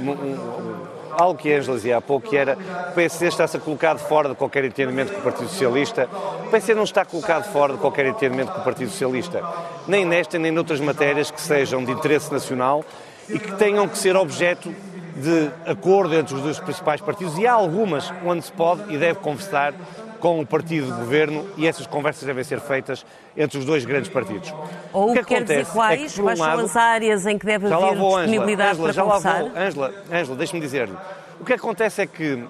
[0.00, 0.89] um- um-
[1.20, 2.56] algo que a Ângela dizia há pouco, que era
[2.90, 6.08] o PSD está-se a colocar fora de qualquer entendimento com o Partido Socialista.
[6.46, 9.42] O PSD não está colocado fora de qualquer entendimento com o Partido Socialista,
[9.86, 12.84] nem nesta nem noutras matérias que sejam de interesse nacional
[13.28, 14.74] e que tenham que ser objeto
[15.16, 19.18] de acordo entre os dois principais partidos e há algumas onde se pode e deve
[19.18, 19.74] conversar
[20.20, 23.04] com o partido de governo e essas conversas devem ser feitas
[23.36, 24.54] entre os dois grandes partidos.
[24.92, 27.26] Ou o que quer dizer quais, é que, por um quais são lado, as áreas
[27.26, 29.40] em que deve lá haver vou, disponibilidade Ângela, para já lá conversar?
[29.40, 29.50] vou.
[29.56, 30.96] Ângela, Ângela, deixe-me dizer-lhe.
[31.40, 32.44] O que acontece é que,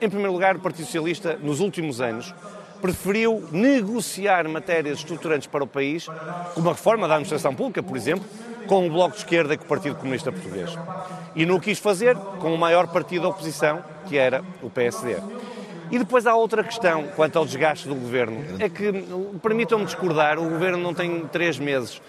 [0.00, 2.34] em primeiro lugar, o Partido Socialista, nos últimos anos,
[2.80, 6.06] preferiu negociar matérias estruturantes para o país,
[6.54, 8.26] como a reforma da administração pública, por exemplo,
[8.66, 10.70] com o Bloco de Esquerda e com o Partido Comunista Português.
[11.34, 15.16] E não o quis fazer com o maior partido da oposição, que era o PSD.
[15.94, 18.44] E depois há outra questão quanto ao desgaste do governo.
[18.58, 18.92] É que,
[19.40, 22.02] permitam-me discordar, o governo não tem três meses.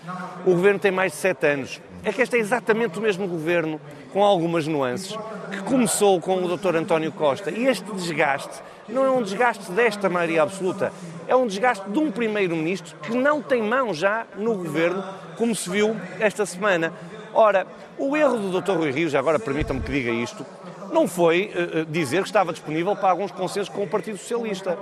[0.43, 1.79] O governo tem mais de sete anos.
[2.03, 3.79] É que este é exatamente o mesmo governo,
[4.11, 5.15] com algumas nuances,
[5.51, 6.77] que começou com o Dr.
[6.77, 7.51] António Costa.
[7.51, 8.59] E este desgaste
[8.89, 10.91] não é um desgaste desta maioria absoluta,
[11.27, 15.03] é um desgaste de um primeiro-ministro que não tem mão já no governo,
[15.37, 16.91] como se viu esta semana.
[17.35, 17.67] Ora,
[17.99, 18.71] o erro do Dr.
[18.71, 20.43] Rui Rio, já agora permitam-me que diga isto,
[20.91, 24.77] não foi eh, dizer que estava disponível para alguns consensos com o Partido Socialista.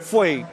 [0.00, 0.44] Foi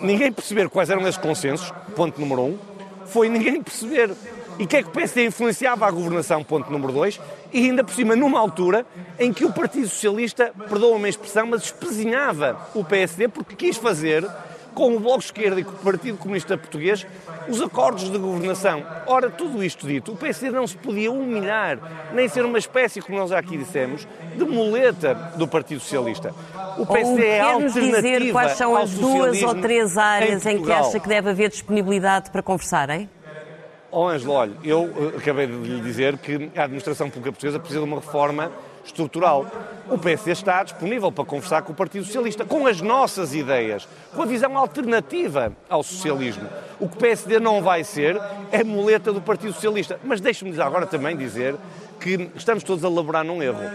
[0.00, 2.58] ninguém perceber quais eram esses consensos, ponto número um.
[3.06, 4.14] Foi ninguém perceber
[4.58, 7.18] e que é que o PSD influenciava a governação, ponto número dois.
[7.50, 8.84] E ainda por cima, numa altura
[9.18, 14.28] em que o Partido Socialista, perdoa-me a expressão, mas espezinhava o PSD porque quis fazer
[14.74, 17.06] com o Bloco de Esquerda e com o Partido Comunista Português
[17.48, 18.84] os acordos de governação.
[19.06, 21.78] Ora, tudo isto dito, o PSD não se podia humilhar,
[22.12, 24.06] nem ser uma espécie, como nós já aqui dissemos,
[24.36, 26.34] de muleta do Partido Socialista.
[26.78, 30.88] O PSD é alternativa dizer quais são as duas ou três áreas em, que Portugal.
[30.88, 33.08] acha que deve haver disponibilidade para conversarem?
[33.92, 37.80] Ó Ângelo, olha, eu eh, acabei de lhe dizer que a administração pública portuguesa precisa
[37.80, 38.52] de uma reforma
[38.84, 39.46] estrutural.
[39.88, 44.22] O PSD está disponível para conversar com o Partido Socialista, com as nossas ideias, com
[44.22, 46.48] a visão alternativa ao socialismo.
[46.78, 48.20] O que o PSD não vai ser
[48.52, 49.98] é muleta do Partido Socialista.
[50.04, 51.56] Mas deixe-me agora também dizer
[52.00, 53.70] que estamos todos a laborar num erro.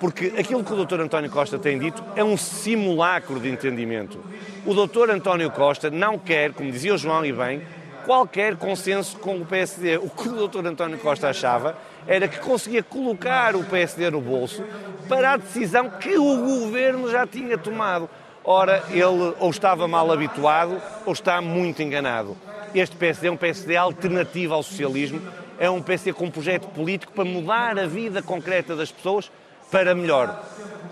[0.00, 1.00] Porque aquilo que o Dr.
[1.00, 4.18] António Costa tem dito é um simulacro de entendimento.
[4.66, 5.10] O Dr.
[5.10, 7.62] António Costa não quer, como dizia o João e bem,
[8.04, 9.98] qualquer consenso com o PSD.
[9.98, 10.66] O que o Dr.
[10.66, 11.76] António Costa achava
[12.06, 14.64] era que conseguia colocar o PSD no bolso
[15.08, 18.08] para a decisão que o governo já tinha tomado.
[18.44, 22.36] Ora, ele ou estava mal habituado ou está muito enganado.
[22.74, 25.20] Este PSD é um PSD alternativo ao socialismo,
[25.58, 29.30] é um PSD com um projeto político para mudar a vida concreta das pessoas
[29.70, 30.44] para melhor.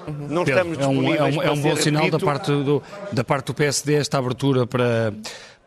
[0.06, 2.82] Não Pedro, estamos é um, é disponíveis um, é um bom sinal da parte, do,
[3.12, 5.12] da parte do PSD esta abertura para,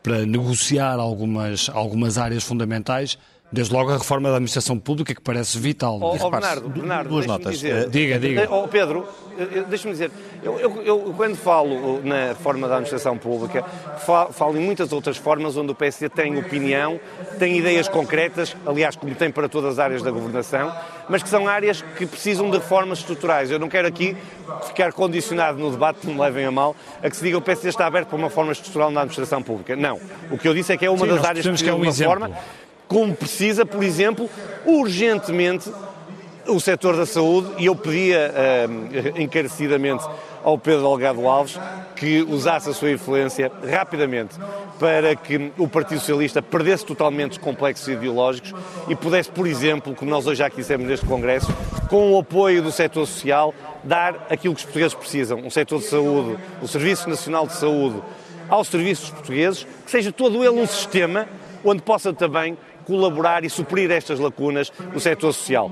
[0.01, 3.17] para negociar algumas, algumas áreas fundamentais,
[3.53, 5.99] desde logo a reforma da administração pública, que parece vital.
[6.01, 6.29] Ó, passa.
[6.31, 7.59] Bernardo, Bernardo, Duas deixa-me notas.
[7.59, 8.47] Dizer, Eh, diga, diga.
[8.49, 10.09] Ó, Pedro, eh, deixa-me dizer,
[10.43, 13.63] eu, eu- eu, quando falo na reforma da administração pública,
[14.05, 16.99] fa- falo em muitas outras formas onde o PSD tem opinião,
[17.37, 20.73] tem ideias concretas, aliás, como tem para todas as áreas da governação,
[21.07, 23.51] mas que são áreas que precisam de reformas estruturais.
[23.51, 24.17] Eu não quero aqui
[24.65, 27.45] ficar condicionado no debate, não me levem a mal, a que se diga que o
[27.45, 29.75] PSD está aberto para uma reforma estrutural na administração pública.
[29.75, 29.99] Não.
[30.31, 31.73] O que eu disse é que é uma Sim, das áreas que percebemos que é
[31.73, 32.13] um de uma exemplo.
[32.15, 32.63] reforma
[32.93, 34.29] como precisa, por exemplo,
[34.67, 35.67] urgentemente
[36.47, 38.67] o setor da saúde e eu pedia eh,
[39.17, 40.05] encarecidamente
[40.43, 41.59] ao Pedro Delgado Alves
[41.95, 44.35] que usasse a sua influência rapidamente
[44.79, 48.53] para que o Partido Socialista perdesse totalmente os complexos ideológicos
[48.87, 51.51] e pudesse, por exemplo, como nós hoje já aqui dissemos neste Congresso,
[51.89, 55.85] com o apoio do setor social, dar aquilo que os portugueses precisam, um setor de
[55.85, 58.03] saúde, o Serviço Nacional de Saúde,
[58.47, 61.27] aos serviços portugueses, que seja todo ele um sistema
[61.63, 65.69] onde possa também colaborar e suprir estas lacunas no setor social.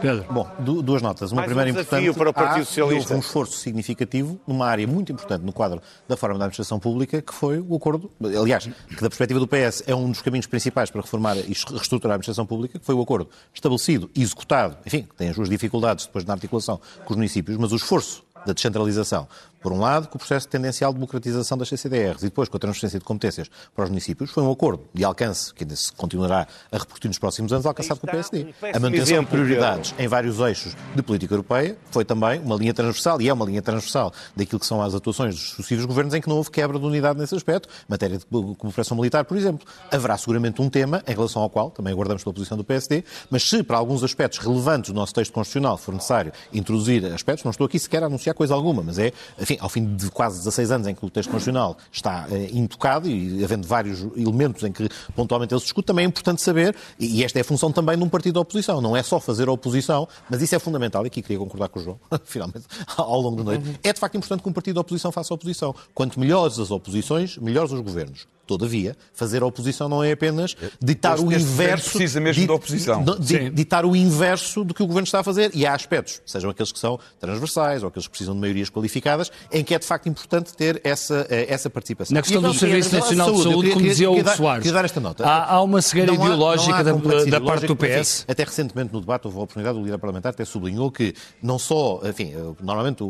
[0.00, 0.24] Pedro.
[0.30, 1.32] Bom, du- duas notas.
[1.32, 2.18] Uma Mais um primeira desafio importante.
[2.18, 3.14] para o Partido há- Socialista.
[3.14, 7.20] Houve um esforço significativo numa área muito importante no quadro da forma da administração pública,
[7.22, 10.90] que foi o acordo, aliás, que da perspectiva do PS é um dos caminhos principais
[10.90, 15.02] para reformar e reestruturar a administração pública, que foi o acordo estabelecido e executado, enfim,
[15.02, 18.52] que tem as suas dificuldades depois na articulação com os municípios, mas o esforço da
[18.52, 19.26] descentralização.
[19.60, 22.60] Por um lado, com o processo de tendencial democratização das CCDRs e depois com a
[22.60, 26.46] transferência de competências para os municípios, foi um acordo de alcance que ainda se continuará
[26.70, 28.44] a repercutir nos próximos anos, alcançado com o PSD.
[28.44, 32.72] um a manutenção de prioridades em vários eixos de política europeia foi também uma linha
[32.72, 36.20] transversal, e é uma linha transversal daquilo que são as atuações dos sucessivos governos em
[36.20, 37.68] que não houve quebra de unidade nesse aspecto.
[37.88, 39.66] Matéria de cooperação militar, por exemplo.
[39.90, 43.42] Haverá seguramente um tema em relação ao qual também aguardamos pela posição do PSD, mas
[43.48, 47.66] se para alguns aspectos relevantes do nosso texto constitucional for necessário introduzir aspectos, não estou
[47.66, 49.12] aqui sequer a anunciar coisa alguma, mas é,
[49.48, 53.08] enfim, ao fim de quase 16 anos em que o texto constitucional está eh, intocado
[53.08, 54.86] e havendo vários elementos em que
[55.16, 57.96] pontualmente ele se discute, também é importante saber, e e esta é a função também
[57.96, 61.04] de um partido da oposição, não é só fazer a oposição, mas isso é fundamental,
[61.04, 62.64] e aqui queria concordar com o João, finalmente,
[62.96, 65.74] ao longo da noite, é de facto importante que um partido da oposição faça oposição.
[65.94, 68.26] Quanto melhores as oposições, melhores os governos.
[68.46, 71.90] Todavia, fazer a oposição não é apenas ditar o inverso.
[71.90, 73.04] precisa mesmo di- da oposição.
[73.50, 75.50] ditar o inverso do que o governo está a fazer.
[75.54, 79.30] E há aspectos, sejam aqueles que são transversais ou aqueles que precisam de maiorias qualificadas,
[79.52, 82.14] em que é de facto importante ter essa, eh, essa participação.
[82.14, 85.00] Na questão do então, Serviço Nacional de Saúde, como dizia o Soares, queria dar esta
[85.00, 85.24] nota.
[85.26, 88.20] há, há uma cegueira há- ideológica da, da parte do porque, PS.
[88.20, 91.58] enfim, Até recentemente no debate houve a oportunidade do líder parlamentar até sublinhou que não
[91.58, 93.02] só, enfim, eh, normalmente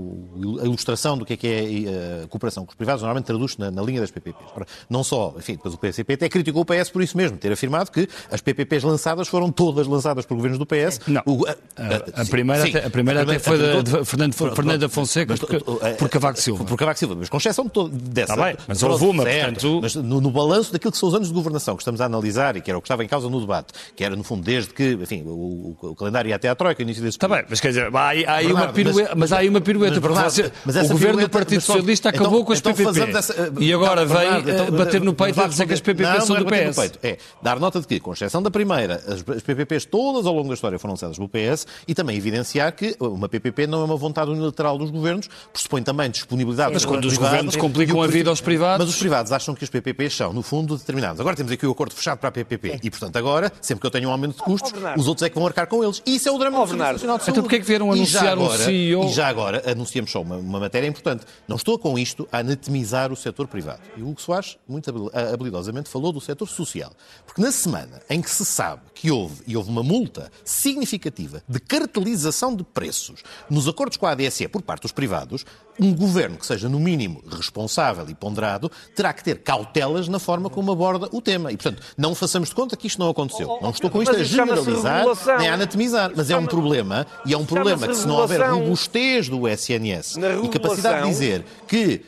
[0.61, 3.71] a ilustração do que é que é a cooperação com os privados normalmente traduz-se na,
[3.71, 4.49] na linha das PPPs.
[4.55, 7.53] Ora, Não só, enfim, depois o PSP até criticou o PS por isso mesmo, ter
[7.53, 11.01] afirmado que as PPPs lançadas foram todas lançadas por governos do PS.
[11.07, 11.23] Não.
[11.27, 12.71] O- A, a sim, primeira, sim.
[12.77, 14.89] até, a primeira até foi da, de Fernando, pronto.
[14.89, 16.65] Fonseca porque, uh, uh, por Cavaco Silva.
[16.65, 18.35] Por Cavaco Silva, mas com exceção de todo- dessa.
[18.37, 21.29] Tá bem, mas houve uma, portanto- Mas no, no balanço daquilo que são os anos
[21.29, 23.41] de governação que estamos a analisar e que era o que estava em causa no
[23.41, 26.81] debate, que era, no fundo, desde que, enfim, o, o- calendário ia até à Troika,
[26.81, 29.19] o início desse Está bem, mas quer dizer, há aí, há aí uma pirueta, mas,
[29.19, 31.67] mas- há aí uma pirueta, mas, porque Bernardo, você- mas o governo do Partido pronto,
[31.67, 33.17] Socialista então- acabou com as então PPP.
[33.17, 36.03] essa- e agora então, vem Bernardo, então, bater no peito a dizer que as PPP
[36.19, 36.77] não, são não do PS.
[36.81, 36.99] peito.
[37.03, 40.49] É dar nota de que, com exceção da primeira, as, as PPPs todas ao longo
[40.49, 43.97] da história foram lançadas pelo PS e também evidenciar que uma PPP não é uma
[43.97, 48.31] vontade unilateral dos governos, pressupõe também disponibilidade Mas do quando os governos complicam a vida
[48.31, 51.21] aos privados- Mas os privados acham que os PPPs são, no fundo, determinados.
[51.21, 53.91] Agora temos aqui o acordo fechado para a PPP e, portanto, agora, sempre que eu
[53.91, 56.03] tenho um aumento de custos, Oh, os outros é que vão arcar com eles.
[56.07, 56.95] E isso é o drama Oh, Bernardo.
[56.95, 59.05] Nacional de Então porquê é que vieram E anunciar um CEO?
[59.05, 61.25] E já agora anunciamos só uma, uma matéria importante.
[61.47, 63.81] Não estou com isto a anatomizar o setor privado.
[63.97, 66.93] E o Hugo Soares, muito habil- habilidosamente, falou do setor social.
[67.27, 71.59] Porque na semana em que se sabe que houve, e houve uma multa significativa de
[71.61, 75.45] cartelização de preços nos acordos com a ADSE por parte dos privados,
[75.81, 80.51] um governo que seja, no mínimo, responsável e ponderado, terá que ter cautelas na forma
[80.51, 81.53] como aborda o tema.
[81.53, 83.59] E, portanto, não façamos de conta que isto não aconteceu.
[83.61, 85.05] Não estou com isto a generalizar
[85.39, 86.13] nem a anatomizar.
[86.15, 90.17] Mas é um problema, e é um problema que se não houver robustez do SNS
[90.45, 92.03] e capacidade de dizer que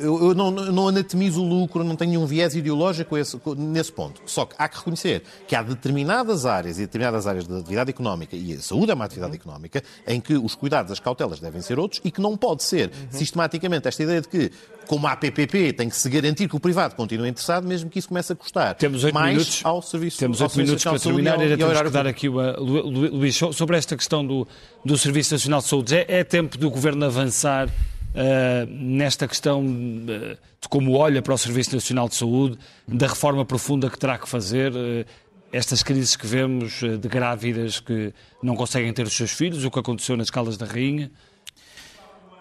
[0.00, 4.20] eu, eu não, não anatomizo o lucro, não tenho nenhum viés ideológico esse- nesse ponto.
[4.26, 8.34] Só que há que reconhecer que há determinadas áreas e determinadas áreas da atividade económica,
[8.36, 11.78] e a saúde é uma atividade económica, em que os cuidados, as cautelas devem ser
[11.78, 14.50] outros e que não pode ser sistematicamente esta ideia de que,
[14.86, 18.08] como há PPP, tem que se garantir que o privado continue interessado, mesmo que isso
[18.08, 19.60] comece a custar Temos mais minutos.
[19.64, 21.38] ao serviço Temos oito minutos para de terminar.
[21.40, 22.52] Ainda temos que dar aqui uma.
[22.58, 24.46] Luís, so- sobre esta questão do,
[24.84, 27.68] do Serviço Nacional de Saúde, é, é tempo do Governo avançar
[28.14, 33.44] ah, nesta questão ah, de como olha para o Serviço Nacional de Saúde, da reforma
[33.44, 34.72] profunda que terá que fazer.
[34.74, 35.04] ah,
[35.52, 38.12] estas crises que vemos de grávidas que
[38.42, 41.12] não conseguem ter os seus filhos, o que aconteceu nas Caldas da Rainha.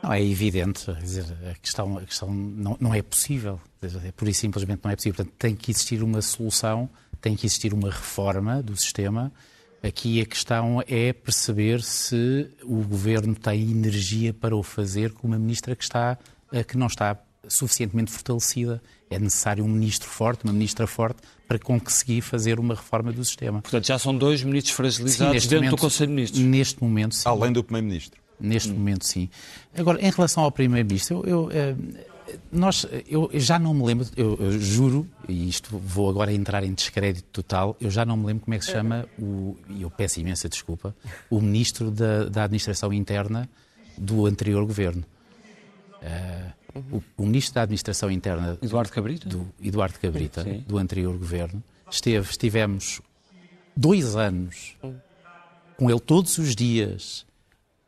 [0.01, 4.31] Não, é evidente, quer dizer, a questão, a questão não, não é possível, é pura
[4.31, 5.17] e simplesmente não é possível.
[5.17, 6.89] Portanto, tem que existir uma solução,
[7.21, 9.31] tem que existir uma reforma do sistema.
[9.83, 15.37] Aqui a questão é perceber se o governo tem energia para o fazer com uma
[15.37, 16.17] ministra que, está,
[16.53, 17.19] eh, que não está
[17.49, 18.81] suficientemente fortalecida.
[19.09, 23.61] É necessário um ministro forte, uma ministra forte, para conseguir fazer uma reforma do sistema.
[23.61, 26.41] Portanto, já são dois ministros fragilizados dentro do Conselho de Ministros.
[26.41, 27.27] Neste momento, sim.
[27.27, 28.21] Além do Primeiro-Ministro.
[28.39, 29.29] Neste momento, sim.
[29.77, 31.75] Agora, em relação ao Primeiro-Ministro, eu, eu, eh,
[32.51, 36.73] nós, eu já não me lembro, eu, eu juro, e isto vou agora entrar em
[36.73, 39.89] descrédito total, eu já não me lembro como é que se chama, o, e eu
[39.89, 40.95] peço imensa desculpa,
[41.29, 43.49] o Ministro da, da Administração Interna
[43.97, 45.03] do anterior governo.
[46.01, 46.51] Eh,
[46.91, 49.29] o, o Ministro da Administração Interna Eduardo Cabrita?
[49.29, 50.63] do Eduardo Cabrita, Sim.
[50.67, 51.63] do anterior governo.
[51.89, 53.01] Esteve, estivemos
[53.75, 54.75] dois anos
[55.77, 57.25] com ele todos os dias,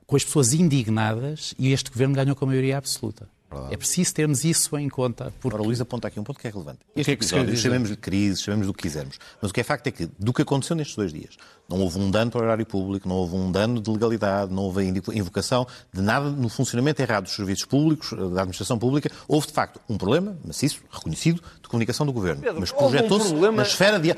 [0.06, 3.28] com as pessoas indignadas, e este governo ganhou com a maioria absoluta.
[3.72, 5.34] É preciso termos isso em conta.
[5.40, 5.56] Porque...
[5.56, 6.80] Ora, Luís aponta aqui um ponto que é relevante.
[6.96, 9.18] Este que é que episódio, chamemos de crise, chamemos do que quisermos.
[9.42, 11.38] Mas o que é facto é que, do que aconteceu nestes dois dias,
[11.70, 14.64] não houve um dano para o horário público, não houve um dano de legalidade, não
[14.64, 19.10] houve a invocação de nada no funcionamento errado dos serviços públicos, eh, da administração pública.
[19.28, 22.42] Houve, de facto, um problema, maciço, reconhecido, de comunicação do governo.
[22.42, 24.14] Pedro, mas um projetou-se problema- na esfera de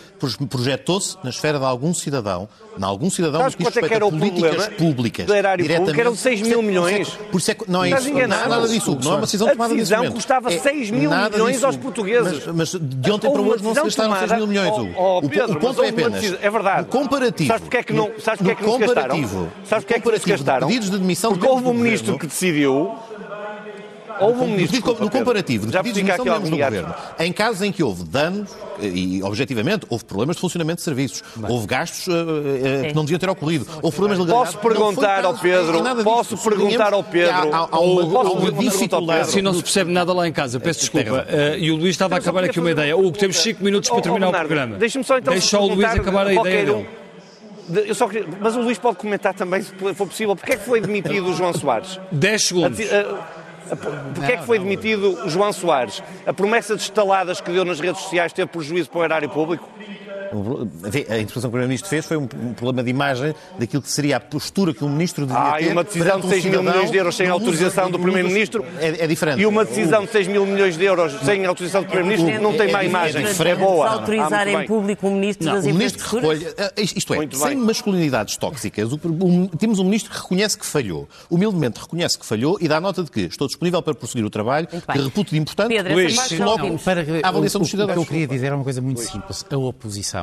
[0.50, 3.96] projetou-se na esfera de algum cidadão, de algum cidadão Sabes que quanto é que respeita
[3.96, 5.26] era o políticas públicas.
[5.26, 6.00] do erário público?
[6.00, 7.10] Eram 6 mil Por isso é- milhões.
[7.32, 8.10] Por isso é que não é isso.
[8.10, 8.50] enganado.
[8.50, 8.98] Nada disso.
[9.02, 11.66] Não é uma decisão A tomada nesse decisão custava É 6 mil nada milhões disso.
[11.66, 12.46] aos portugueses.
[12.46, 14.70] Mas, mas de ontem para hoje não se gastaram 6 mil milhões.
[14.78, 14.94] Hugo.
[14.98, 16.24] Oh, oh, O- Pedro, o ponto é apenas.
[16.42, 16.82] é verdade.
[16.82, 17.37] No comparativo.
[17.46, 19.08] Sabes porque é que não, sabes porque é que não se gastaram?
[19.16, 19.52] comparativo.
[19.66, 20.68] Sabes porque é que não se comparativo gastaram?
[20.68, 22.96] Pedidos de admissão Porque houve um ministro que decidiu.
[24.20, 24.58] Houve um ministro.
[24.82, 27.72] pedido- no desculpa, comparativo de pedidos de demissão de membros do governo, em casos em
[27.72, 28.50] que houve danos,
[28.82, 33.20] e objetivamente houve problemas de funcionamento de serviços, houve gastos eh, eh, que não deviam
[33.20, 34.58] ter ocorrido, houve problemas de legalidade.
[34.58, 36.50] Posso perguntar Não ao Pedro, posso disso.
[36.50, 39.06] perguntar ao Pedro, Há, uma, posso há uma perguntar ao dificuldade.
[39.20, 39.22] Pedro?
[39.30, 41.26] Assim não se percebe nada lá em casa, peço desculpa.
[41.30, 42.98] Eh, e o Luís estava a acabar aqui uma ideia.
[42.98, 43.44] Hugo, temos pergunta.
[43.44, 44.78] 5 minutos para Oh, terminar oh, o Bernardo, programa.
[44.78, 46.88] Deixa-me só então Deixa o Luís acabar a ideia dele.
[47.70, 50.64] Eu só queria- mas o Luís pode comentar também, se for possível, porque é que
[50.66, 52.00] foi demitido o João Soares?
[52.12, 52.80] 10 segundos.
[52.80, 53.76] A- a- a-
[54.16, 56.02] Porquê é que foi demitido o João Soares?
[56.26, 59.68] A promessa de estaladas que deu nas redes sociais teve prejuízo para o erário público?
[60.88, 64.18] Enfim, A interpretação que o Primeiro-Ministro fez foi um, problema de imagem daquilo que seria
[64.18, 65.66] a postura que o Ministro devia Ah, ter.
[65.66, 68.66] e uma decisão de um 6 mil milhões de euros sem autorização do Primeiro-Ministro?
[68.80, 69.42] É, é diferente.
[69.42, 72.70] E uma decisão de 6 mil milhões de euros sem autorização do Primeiro-Ministro não tem
[72.70, 73.26] é má imagem.
[73.26, 73.90] é É boa.
[73.90, 78.38] Autorizar Ah, em público o ministro das O ministro recolhe, eh, isto é, sem masculinidades
[78.38, 81.08] tóxicas, o- o- temos um ministro que reconhece que falhou.
[81.30, 84.68] Humildemente reconhece que falhou e dá nota de que estou disponível para prosseguir o trabalho,
[84.68, 86.78] que reputo de importante, Pedro, Luís, logo.
[86.80, 88.08] Para, a avaliação o, dos o que eu cidadãos.
[88.08, 89.46] queria dizer é uma coisa muito simples.
[89.50, 90.17] A oposição,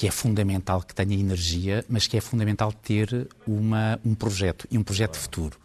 [0.00, 4.78] que é fundamental que tenha energia, mas que é fundamental ter uma, um projeto e
[4.78, 5.58] um projeto de futuro.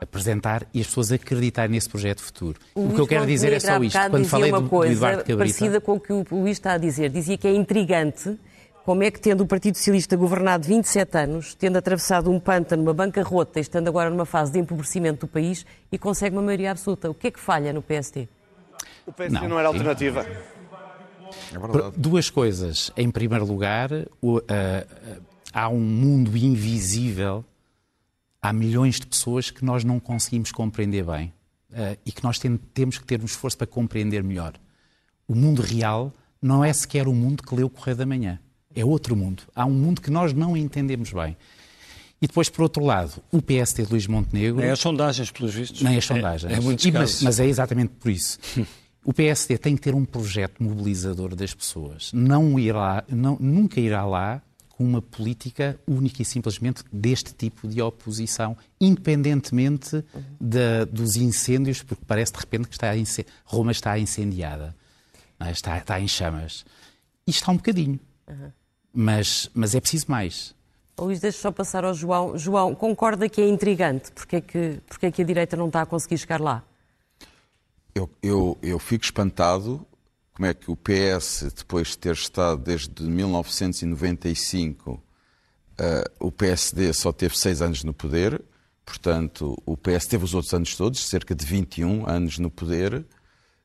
[0.00, 2.60] Apresentar e as pessoas acreditarem nesse projeto de futuro.
[2.74, 3.98] O, que eu quero dizer é só isto.
[3.98, 5.38] Quando dizia falei uma do, do coisa Eduardo Cabrita...
[5.38, 7.10] parecida com o que o Luís está a dizer.
[7.10, 8.38] Dizia que é intrigante
[8.84, 12.94] como é que, tendo o Partido Socialista governado 27 anos, tendo atravessado um pântano, uma
[12.94, 17.10] bancarrota, estando agora numa fase de empobrecimento do país, e consegue uma maioria absoluta.
[17.10, 18.28] O que é que falha no PSD?
[19.06, 19.74] O PSD não, Não, era sim.
[19.74, 20.26] alternativa.
[21.52, 21.92] É.
[21.96, 22.90] Duas coisas.
[22.96, 23.90] Em primeiro lugar,
[24.20, 24.86] o- ah,
[25.52, 27.44] ah, há um mundo invisível,
[28.40, 31.32] há milhões de pessoas que nós não conseguimos compreender bem
[31.72, 34.54] ah, e que nós tem- temos que ter um esforço para compreender melhor.
[35.26, 38.38] O mundo real não é sequer o mundo que lê o Correio da Manhã.
[38.74, 39.42] É outro mundo.
[39.54, 41.36] Há um mundo que nós não entendemos bem.
[42.20, 44.60] E depois, por outro lado, o PSD de Luís Montenegro.
[44.60, 45.82] É as sondagens, pelos vistos.
[45.82, 46.52] Nem as sondagens.
[46.52, 48.38] É, é muitos E, mas, mas é exatamente por isso.
[49.08, 52.12] O PSD tem que ter um projeto mobilizador das pessoas.
[52.12, 57.80] Não irá, não, nunca irá lá com uma política única e simplesmente deste tipo de
[57.80, 60.04] oposição, independentemente
[60.38, 62.94] da- dos incêndios, porque parece de repente que está
[63.46, 64.76] Roma está incendiada,
[65.40, 65.50] é?
[65.52, 66.66] está, está em chamas.
[67.26, 67.98] E está um bocadinho.
[68.92, 70.54] Mas, mas é preciso mais.
[70.98, 72.36] Ô, Luís, deixa só passar ao João.
[72.36, 74.12] João, concorda que é intrigante?
[74.12, 76.62] Porque é que, porque é que a direita não está a conseguir chegar lá?
[77.98, 79.84] Eu, eu, eu fico espantado
[80.32, 85.02] como é que o PS, depois de ter estado desde 1995,
[85.76, 88.40] eh, o PSD só teve seis anos no poder,
[88.86, 93.04] portanto, o PS teve os outros anos todos, cerca de 21 anos no poder.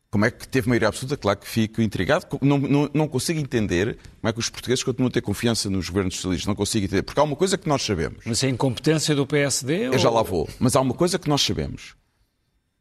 [0.09, 1.15] Como é que teve maioria absoluta?
[1.15, 2.25] Claro que fico intrigado.
[2.41, 5.89] Não, não, não consigo entender como é que os portugueses continuam a ter confiança nos
[5.89, 6.47] governos socialistas.
[6.47, 7.03] Não consigo entender.
[7.03, 8.23] Porque há uma coisa que nós sabemos.
[8.25, 9.87] Mas é incompetência do PSD?
[9.87, 10.49] Eu já lá vou.
[10.59, 11.95] Mas há uma coisa que nós sabemos.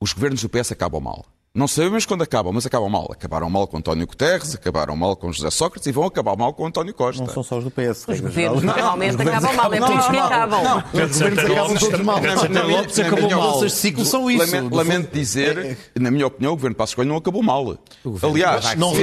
[0.01, 1.27] Os governos do PS acabam mal.
[1.55, 3.11] Não sabemos quando acabam, mas acabam mal.
[3.13, 6.65] Acabaram mal com António Guterres, acabaram mal com José Sócrates e vão acabar mal com
[6.65, 7.23] António Costa.
[7.23, 8.07] Não são só os do PS.
[8.09, 10.61] Os governos normalmente acabam mal, é por isso que acabam.
[10.95, 12.21] Os governos acabam todos mal.
[12.23, 13.41] Na- na- na- Lopes acabou mal.
[13.49, 14.47] Mudanças de ciclo são isso.
[14.47, 17.77] Lamento, No lamento fundo, dizer, na minha opinião, o governo Passos Coelho não acabou mal.
[18.23, 18.95] Aliás, Não,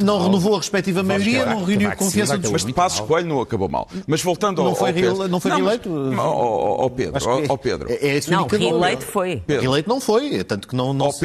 [0.00, 3.00] não renovou a respectiva maioria, não reuniu confiança dos mas Passos.
[3.06, 3.86] Coelho não acabou mal.
[4.08, 5.88] Mas voltando ao, Não Pedro- não foi reeleito?
[6.18, 6.90] Ao,
[7.56, 7.92] Pedro.
[7.92, 9.40] É, é esse Não, reeleito foi.
[9.46, 11.20] Reeleito não foi, tanto que não, não, Ó, se-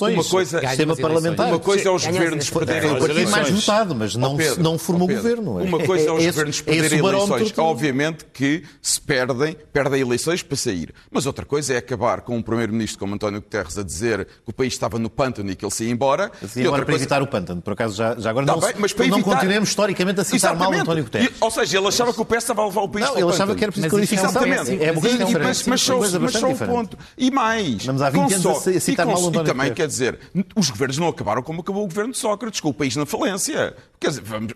[0.00, 0.14] Não funções.
[0.14, 1.00] uma coisa- Sistema eleições.
[1.14, 1.48] parlamentar.
[1.48, 2.50] Uma coisa é os governos eleições.
[2.50, 3.10] perderem Foi o mais
[3.48, 3.64] eleições.
[3.64, 5.60] votado, mas não, Ó, Pedro, não formou Pedro, governo.
[5.60, 7.52] É- Uma coisa é, os governos perderem o eleições.
[7.58, 10.92] Obviamente que se perdem, perdem eleições para sair.
[11.10, 14.52] Mas outra coisa é acabar com um primeiro-ministro como António Guterres a dizer que o
[14.52, 16.30] país estava no pântano e que ele se ia embora.
[16.42, 17.04] Assim, e agora outra para coisa...
[17.04, 19.18] evitar o pântano, por acaso já, já agora Tá não, bem, se- mas para não
[19.18, 20.82] evitar- continuemos historicamente a citar mal Exatamente.
[20.82, 21.28] António Guterres.
[21.28, 23.20] E- ou seja, ele achava que o PS estava a levar o país Não, para
[23.20, 23.58] o ele achava pântano.
[23.58, 24.18] que era preciso Mas isso é.
[24.28, 24.84] Exatamente.
[24.84, 26.74] É uma coisa mas, mas mas bastante só um diferente.
[26.74, 26.98] ponto.
[27.16, 27.66] E mais.
[27.76, 29.85] Estamos há 20 com anos a citar mal o António E também, Guterres.
[29.86, 30.18] Quer dizer,
[30.54, 33.74] os governos não acabaram como acabou o governo de Sócrates, com o país na falência.
[34.00, 34.52] Quer dizer, vamos,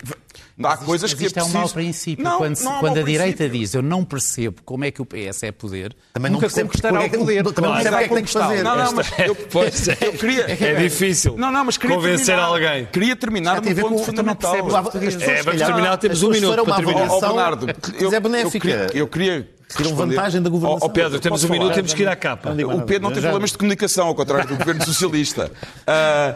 [0.62, 1.58] há coisas Mas que isto é, é um preciso...
[1.58, 2.24] mau princípio.
[2.24, 3.60] Não, quando não há quando a direita princípio.
[3.60, 6.68] diz eu não percebo como é que o PS é poder, Também não nunca percebo
[6.68, 7.42] conquistará é o poder.
[7.52, 8.62] também não percebo o que é que tem que fazer.
[8.62, 9.98] Não, não, mas eu, Pois é.
[10.02, 10.46] eu queria...
[10.50, 11.36] É difícil.
[11.36, 12.86] Não, não, mas queria Convencer terminar, alguém.
[12.86, 14.52] Queria terminar no ver ponto fundamental.
[14.64, 17.08] pessoas, É, se vamos calhar, terminar, temos um minuto para terminar.
[17.20, 18.68] Bernardo, quiser benéfica.
[18.68, 20.86] Eu queria, eu queria Tiram vantagem da governação.
[20.86, 21.74] Ó, ó, Pedro, Temos um posso minuto, falar?
[21.74, 22.50] temos que ir à capa.
[22.50, 22.82] O.
[22.82, 25.50] Pedro não tem problemas de comunicação, ao contrário do governo socialista.
[25.86, 26.34] Ah,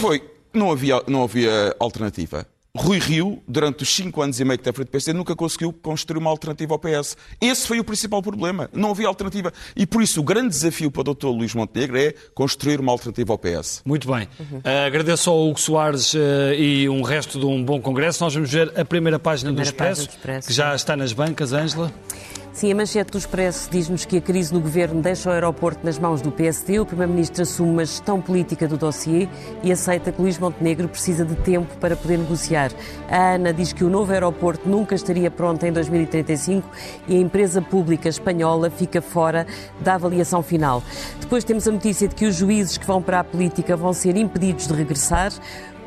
[0.00, 2.46] foi, não havia, não havia alternativa.
[2.76, 5.72] Rui Rio, durante os cinco anos e meio que teve frente do PSD, nunca conseguiu
[5.72, 7.16] construir uma alternativa ao PS.
[7.40, 8.70] Esse foi o principal problema.
[8.72, 9.52] Não havia alternativa.
[9.74, 11.26] E por isso o grande desafio para o Dr.
[11.26, 13.82] Luís Montenegro é construir uma alternativa ao PS.
[13.84, 14.28] Muito bem.
[14.40, 16.18] Uh, agradeço ao Hugo Soares uh,
[16.56, 18.22] e um resto de um bom congresso.
[18.22, 20.48] Nós vamos ver a primeira página Primeira do, Expresso, página do Expresso.
[20.48, 21.92] que já está nas bancas, Ângela.
[22.52, 26.00] Sim, a manchete do Expresso diz-nos que a crise no governo deixa o aeroporto nas
[26.00, 26.80] mãos do PSD.
[26.80, 29.28] O Primeiro-Ministro assume uma gestão política do dossiê
[29.62, 32.72] e aceita que Luís Montenegro precisa de tempo para poder negociar.
[33.08, 36.68] A ANA diz que o novo aeroporto nunca estaria pronto em 2035
[37.06, 39.46] e a empresa pública espanhola fica fora
[39.80, 40.82] da avaliação final.
[41.20, 44.16] Depois temos a notícia de que os juízes que vão para a política vão ser
[44.16, 45.32] impedidos de regressar.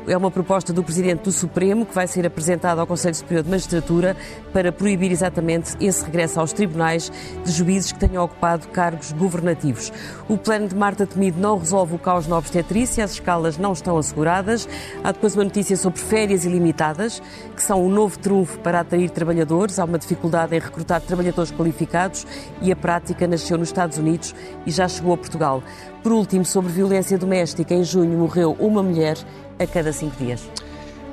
[0.06, 3.50] É uma proposta do Presidente do Supremo que vai ser apresentada ao Conselho Superior de
[3.50, 4.14] Magistratura
[4.52, 7.10] para proibir exatamente esse regresso aos tribunais
[7.42, 9.90] de juízes que tenham ocupado cargos governativos.
[10.28, 13.96] O plano de Marta Temido não resolve o caos na obstetrícia, as escalas não estão
[13.96, 14.68] asseguradas.
[15.02, 17.22] Há depois uma notícia sobre férias ilimitadas,
[17.56, 19.78] que são o novo trunfo para atrair trabalhadores.
[19.78, 22.26] Há uma dificuldade em recrutar trabalhadores qualificados
[22.60, 24.34] e a prática nasceu nos Estados Unidos
[24.66, 25.62] e já chegou a Portugal.
[26.02, 29.16] Por último, sobre violência doméstica, em junho morreu uma mulher
[29.58, 30.48] a cada cinco dias.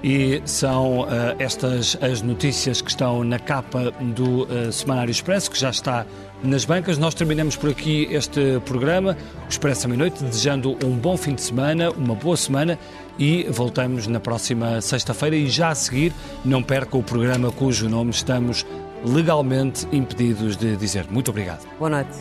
[0.03, 5.59] E são uh, estas as notícias que estão na capa do uh, Semanário Expresso, que
[5.59, 6.05] já está
[6.43, 6.97] nas bancas.
[6.97, 9.15] Nós terminamos por aqui este programa,
[9.45, 12.79] o Expresso à Meia-Noite, desejando um bom fim de semana, uma boa semana
[13.19, 15.35] e voltamos na próxima sexta-feira.
[15.35, 16.11] E já a seguir,
[16.43, 18.65] não perca o programa cujo nome estamos
[19.05, 21.05] legalmente impedidos de dizer.
[21.11, 21.67] Muito obrigado.
[21.77, 22.17] Boa noite.